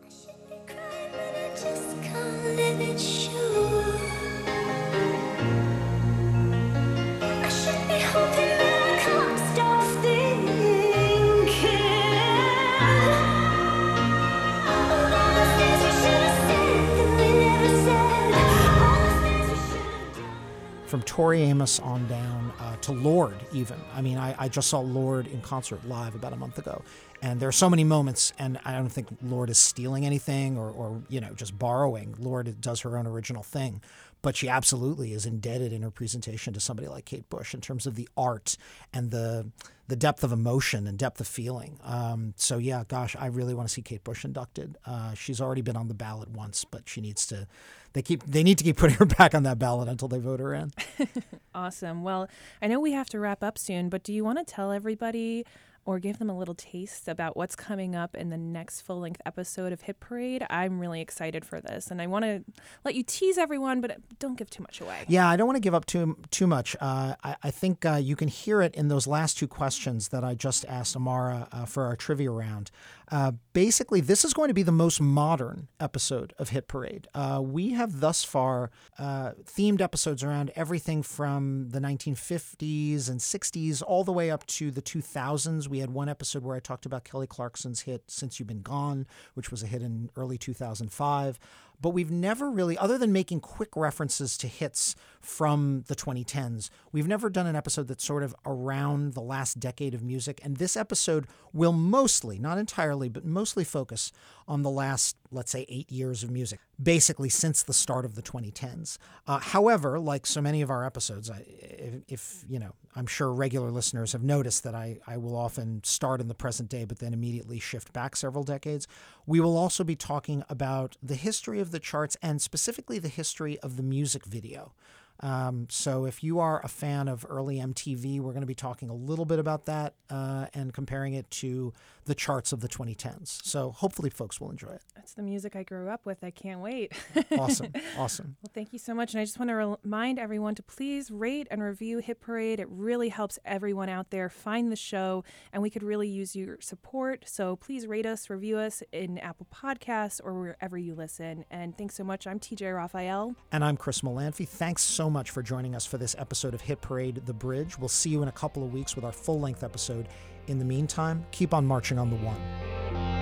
Tori 21.13 21.43
Amos 21.43 21.79
on 21.81 22.09
down 22.09 22.51
uh, 22.59 22.75
to 22.77 22.91
Lorde, 22.93 23.37
even. 23.53 23.79
I 23.95 24.01
mean, 24.01 24.17
I, 24.17 24.35
I 24.39 24.49
just 24.49 24.71
saw 24.71 24.81
Lorde 24.81 25.27
in 25.27 25.43
concert 25.43 25.87
live 25.87 26.15
about 26.15 26.33
a 26.33 26.37
month 26.37 26.57
ago. 26.57 26.81
And 27.21 27.39
there 27.39 27.51
are 27.51 27.53
so 27.53 27.69
many 27.69 27.85
moments, 27.85 28.33
and 28.39 28.59
I 28.65 28.73
don't 28.73 28.89
think 28.89 29.09
Lorde 29.23 29.51
is 29.51 29.59
stealing 29.59 30.07
anything 30.07 30.57
or, 30.57 30.71
or 30.71 31.03
you 31.11 31.21
know, 31.21 31.35
just 31.35 31.59
borrowing. 31.59 32.15
Lorde 32.19 32.59
does 32.63 32.81
her 32.81 32.97
own 32.97 33.07
original 33.07 33.43
thing. 33.43 33.83
But 34.23 34.37
she 34.37 34.49
absolutely 34.49 35.13
is 35.13 35.27
indebted 35.27 35.73
in 35.73 35.83
her 35.83 35.91
presentation 35.91 36.55
to 36.55 36.61
somebody 36.61 36.89
like 36.89 37.05
Kate 37.05 37.29
Bush 37.29 37.55
in 37.55 37.61
terms 37.61 37.87
of 37.87 37.97
the 37.97 38.09
art 38.17 38.57
and 38.93 39.11
the 39.11 39.51
the 39.89 39.97
depth 39.97 40.23
of 40.25 40.33
emotion 40.33 40.87
and 40.87 40.97
depth 40.97 41.21
of 41.21 41.27
feeling. 41.27 41.79
Um, 41.85 42.33
so 42.37 42.57
yeah, 42.57 42.85
gosh, 42.87 43.17
I 43.19 43.27
really 43.27 43.53
want 43.53 43.69
to 43.69 43.75
see 43.75 43.83
Kate 43.83 44.03
Bush 44.05 44.25
inducted. 44.25 44.79
Uh, 44.87 45.13
she's 45.15 45.41
already 45.41 45.61
been 45.61 45.77
on 45.77 45.89
the 45.89 45.95
ballot 45.95 46.31
once, 46.31 46.65
but 46.65 46.89
she 46.89 47.01
needs 47.01 47.27
to. 47.27 47.47
They 47.93 48.01
keep. 48.01 48.23
They 48.25 48.43
need 48.43 48.59
to 48.59 48.65
keep 48.65 48.77
putting 48.79 48.97
her 48.97 49.05
back 49.05 49.35
on 49.35 49.43
that 49.43 49.59
ballot 49.59 49.89
until 49.89 50.09
they 50.09 50.19
vote 50.19 50.41
her 50.41 50.55
in. 50.55 50.73
Awesome. 51.55 52.03
Well, 52.03 52.31
I 52.63 52.67
know 52.67 52.81
we 52.81 52.93
have 52.93 53.11
to 53.11 53.21
wrap 53.21 53.43
up 53.43 53.59
soon, 53.59 53.91
but 53.91 54.03
do 54.03 54.13
you 54.15 54.25
want 54.25 54.39
to 54.39 54.45
tell 54.45 54.73
everybody 54.73 55.45
or 55.85 55.99
give 55.99 56.19
them 56.19 56.31
a 56.31 56.37
little 56.37 56.55
taste 56.55 57.09
about 57.09 57.37
what's 57.37 57.57
coming 57.57 57.97
up 57.97 58.15
in 58.15 58.31
the 58.31 58.37
next 58.37 58.83
full 58.83 59.01
length 59.01 59.21
episode 59.27 59.73
of 59.73 59.83
Hit 59.83 60.01
Parade? 60.01 60.47
I'm 60.49 60.79
really 60.79 61.01
excited 61.01 61.45
for 61.45 61.61
this, 61.61 61.91
and 61.91 62.01
I 62.01 62.07
want 62.07 62.25
to 62.25 62.45
let 62.85 62.95
you 62.95 63.03
tease 63.03 63.39
everyone, 63.39 63.81
but 63.81 63.99
don't 64.19 64.37
give 64.37 64.51
too 64.51 64.63
much 64.63 64.81
away. 64.81 65.05
Yeah, 65.09 65.29
I 65.29 65.37
don't 65.37 65.47
want 65.47 65.57
to 65.57 65.61
give 65.61 65.75
up 65.75 65.87
too 65.87 66.17
too 66.31 66.47
much. 66.47 66.77
Uh, 66.81 67.15
I, 67.25 67.37
I 67.43 67.51
think 67.51 67.85
uh, 67.85 67.95
you 67.95 68.17
can 68.17 68.29
hear 68.29 68.63
it 68.63 68.75
in 68.75 68.89
those 68.89 69.07
last 69.07 69.39
two 69.39 69.49
questions 69.49 70.09
that 70.09 70.25
I 70.25 70.35
just 70.35 70.65
asked 70.67 70.95
Amara 70.97 71.49
uh, 71.53 71.65
for 71.65 71.85
our 71.85 71.97
trivia 71.97 72.31
round. 72.31 72.71
Uh, 73.13 73.33
basically, 73.53 74.01
this 74.01 74.25
is 74.25 74.33
going 74.33 74.49
to 74.49 74.55
be 74.55 74.63
the 74.63 74.73
most 74.73 74.99
modern 74.99 75.69
episode 75.79 76.33
of 76.39 76.49
Hit 76.49 76.67
Parade. 76.67 77.09
Uh, 77.15 77.43
we 77.45 77.73
have 77.73 78.01
thus 78.01 78.25
far 78.25 78.71
uh, 78.99 79.33
themed 79.45 79.83
episodes 79.83 80.25
around 80.25 80.51
everything 80.57 81.03
from 81.03 81.69
the 81.69 81.79
1950s 81.79 83.11
and 83.11 83.21
60s 83.21 83.83
all 83.87 84.03
the 84.03 84.13
way 84.13 84.31
up 84.31 84.47
to 84.47 84.71
the 84.71 84.81
2000s. 84.81 85.69
We 85.69 85.81
had 85.81 85.91
one 85.91 86.09
episode 86.09 86.43
where 86.43 86.57
I 86.57 86.61
talked 86.61 86.87
about 86.87 87.05
Kelly 87.05 87.27
Clarkson's 87.27 87.83
hit 87.83 88.05
"Since 88.07 88.41
You've 88.41 88.49
Been 88.49 88.63
Gone," 88.63 89.07
which 89.35 89.51
was 89.51 89.63
a 89.63 89.67
hit 89.67 89.83
in 89.83 90.09
early 90.17 90.39
2005 90.39 91.39
but 91.83 91.91
we've 91.91 92.11
never 92.11 92.49
really, 92.49 92.79
other 92.79 92.97
than 92.97 93.13
making 93.13 93.41
quick 93.41 93.77
references 93.77 94.39
to 94.39 94.47
hits 94.47 94.95
from 95.21 95.85
the 95.89 95.97
2010s, 95.97 96.71
we've 96.93 97.09
never 97.09 97.29
done 97.29 97.47
an 97.47 97.57
episode 97.57 97.89
that's 97.89 98.05
sort 98.05 98.23
of 98.23 98.35
around 98.47 99.15
the 99.15 99.21
last 99.21 99.59
decade 99.59 99.93
of 99.93 100.03
music. 100.03 100.41
And 100.45 100.57
this 100.57 100.77
episode 100.77 101.27
will 101.53 101.73
mostly, 101.73 102.39
not 102.39 102.57
entirely, 102.57 103.09
but 103.09 103.25
mostly 103.25 103.65
focus 103.65 104.13
on 104.47 104.63
the 104.63 104.71
last, 104.71 105.17
let's 105.33 105.51
say, 105.51 105.65
eight 105.69 105.91
years 105.91 106.23
of 106.23 106.31
music, 106.31 106.61
basically 106.81 107.29
since 107.29 107.63
the 107.63 107.73
start 107.73 108.05
of 108.05 108.15
the 108.15 108.23
2010s. 108.23 108.99
Uh, 109.27 109.39
however, 109.39 109.99
like 109.99 110.27
so 110.27 110.41
many 110.41 110.63
of 110.63 110.71
our 110.71 110.85
episodes, 110.85 111.31
I, 111.31 111.45
if, 111.49 111.95
if, 112.09 112.45
you 112.49 112.59
know, 112.59 112.75
I'm 112.95 113.07
sure 113.07 113.33
regular 113.33 113.71
listeners 113.71 114.13
have 114.13 114.23
noticed 114.23 114.65
that 114.65 114.75
I, 114.75 114.99
I 115.07 115.17
will 115.17 115.37
often 115.37 115.83
start 115.85 116.21
in 116.21 116.29
the 116.29 116.35
present 116.35 116.69
day, 116.69 116.85
but 116.85 116.99
then 116.99 117.15
immediately 117.15 117.59
shift 117.59 117.93
back 117.93 118.17
several 118.17 118.45
decades. 118.45 118.87
We 119.27 119.41
will 119.41 119.57
also 119.57 119.83
be 119.85 119.97
talking 119.97 120.45
about 120.49 120.97
the 121.03 121.15
history 121.15 121.61
of 121.61 121.71
the 121.71 121.81
charts 121.81 122.17
and 122.23 122.41
specifically 122.41 122.99
the 122.99 123.09
history 123.09 123.59
of 123.61 123.77
the 123.77 123.83
music 123.83 124.27
video. 124.27 124.73
Um, 125.23 125.69
so 125.71 126.05
if 126.05 126.25
you 126.25 126.41
are 126.41 126.61
a 126.65 126.69
fan 126.69 127.07
of 127.07 127.25
early 127.29 127.59
MTV, 127.59 128.21
we're 128.21 128.33
going 128.33 128.41
to 128.41 128.47
be 128.47 128.57
talking 128.57 128.91
a 128.91 128.95
little 128.95 129.25
bit 129.25 129.39
about 129.39 129.67
that 129.67 129.95
uh, 130.11 130.47
and 130.53 130.75
comparing 130.75 131.15
it 131.15 131.31
to 131.31 131.73
the 132.05 132.15
charts 132.15 132.53
of 132.53 132.61
the 132.61 132.69
2010s. 132.69 133.41
So 133.45 133.71
hopefully 133.71 134.11
folks 134.11 134.41
will 134.41 134.51
enjoy 134.51 134.71
it. 134.71 134.83
That's 134.97 135.15
the 135.15 135.23
music 135.23 135.55
I 135.55 135.63
grew 135.63 135.89
up 135.89 136.05
with. 136.05 136.25
I 136.25 136.31
can't 136.31 136.61
wait. 136.61 136.93
Awesome. 137.39 137.73
awesome. 137.99 138.37
Well, 138.43 138.51
thank 138.53 138.73
you 138.73 138.79
so 138.79 138.95
much. 138.95 139.15
And 139.15 139.21
I 139.21 139.25
just 139.25 139.39
want 139.39 139.49
to 139.49 139.77
remind 139.85 140.19
everyone 140.19 140.55
to 140.57 140.63
please 140.63 141.11
rate 141.11 141.47
and 141.51 141.63
review 141.63 141.99
Hit 141.99 142.21
Parade. 142.21 142.61
It 142.61 142.69
really 142.69 143.09
helps 143.09 143.39
everyone 143.45 143.89
out 143.89 144.11
there 144.11 144.29
find 144.29 144.71
the 144.71 144.77
show, 144.77 145.25
and 145.53 145.63
we 145.63 145.71
could 145.71 145.83
really 145.83 146.09
use 146.09 146.37
your 146.37 146.59
support. 146.61 147.25
So 147.27 147.57
please 147.57 147.87
rate 147.87 148.07
us, 148.07 148.29
review 148.29 148.59
us 148.59 148.83
in 148.93 149.19
Apple 149.19 149.47
Podcasts 149.53 150.21
or 150.23 150.35
wherever 150.41 150.77
you 150.77 150.95
listen. 150.95 151.45
And 151.51 151.77
thanks 151.77 151.95
so 151.95 152.05
much. 152.05 152.27
I'm 152.27 152.39
TJ 152.39 152.75
Raphael. 152.75 153.35
And 153.51 153.65
I'm 153.65 153.77
Chris 153.77 154.01
Molanphy. 154.01 154.47
Thanks 154.47 154.83
so 154.83 155.09
much 155.09 155.12
for 155.31 155.43
joining 155.43 155.75
us 155.77 155.85
for 155.85 155.99
this 155.99 156.17
episode 156.19 156.55
of 156.55 156.63
Hit 156.63 156.81
Parade 156.81 157.23
The 157.27 157.35
Bridge. 157.35 157.79
We'll 157.79 157.89
see 157.89 158.11
you 158.11 158.23
in 158.23 158.29
a 158.29 158.33
couple 158.33 158.65
of 158.65 158.73
weeks 158.73 158.97
with 158.97 159.05
our 159.05 159.13
full 159.13 159.39
length 159.39 159.63
episode. 159.63 160.09
In 160.47 160.59
the 160.59 160.65
meantime, 160.65 161.25
keep 161.31 161.53
on 161.53 161.67
marching 161.67 161.99
on 161.99 162.11
the 162.11 162.17
one. 162.17 163.22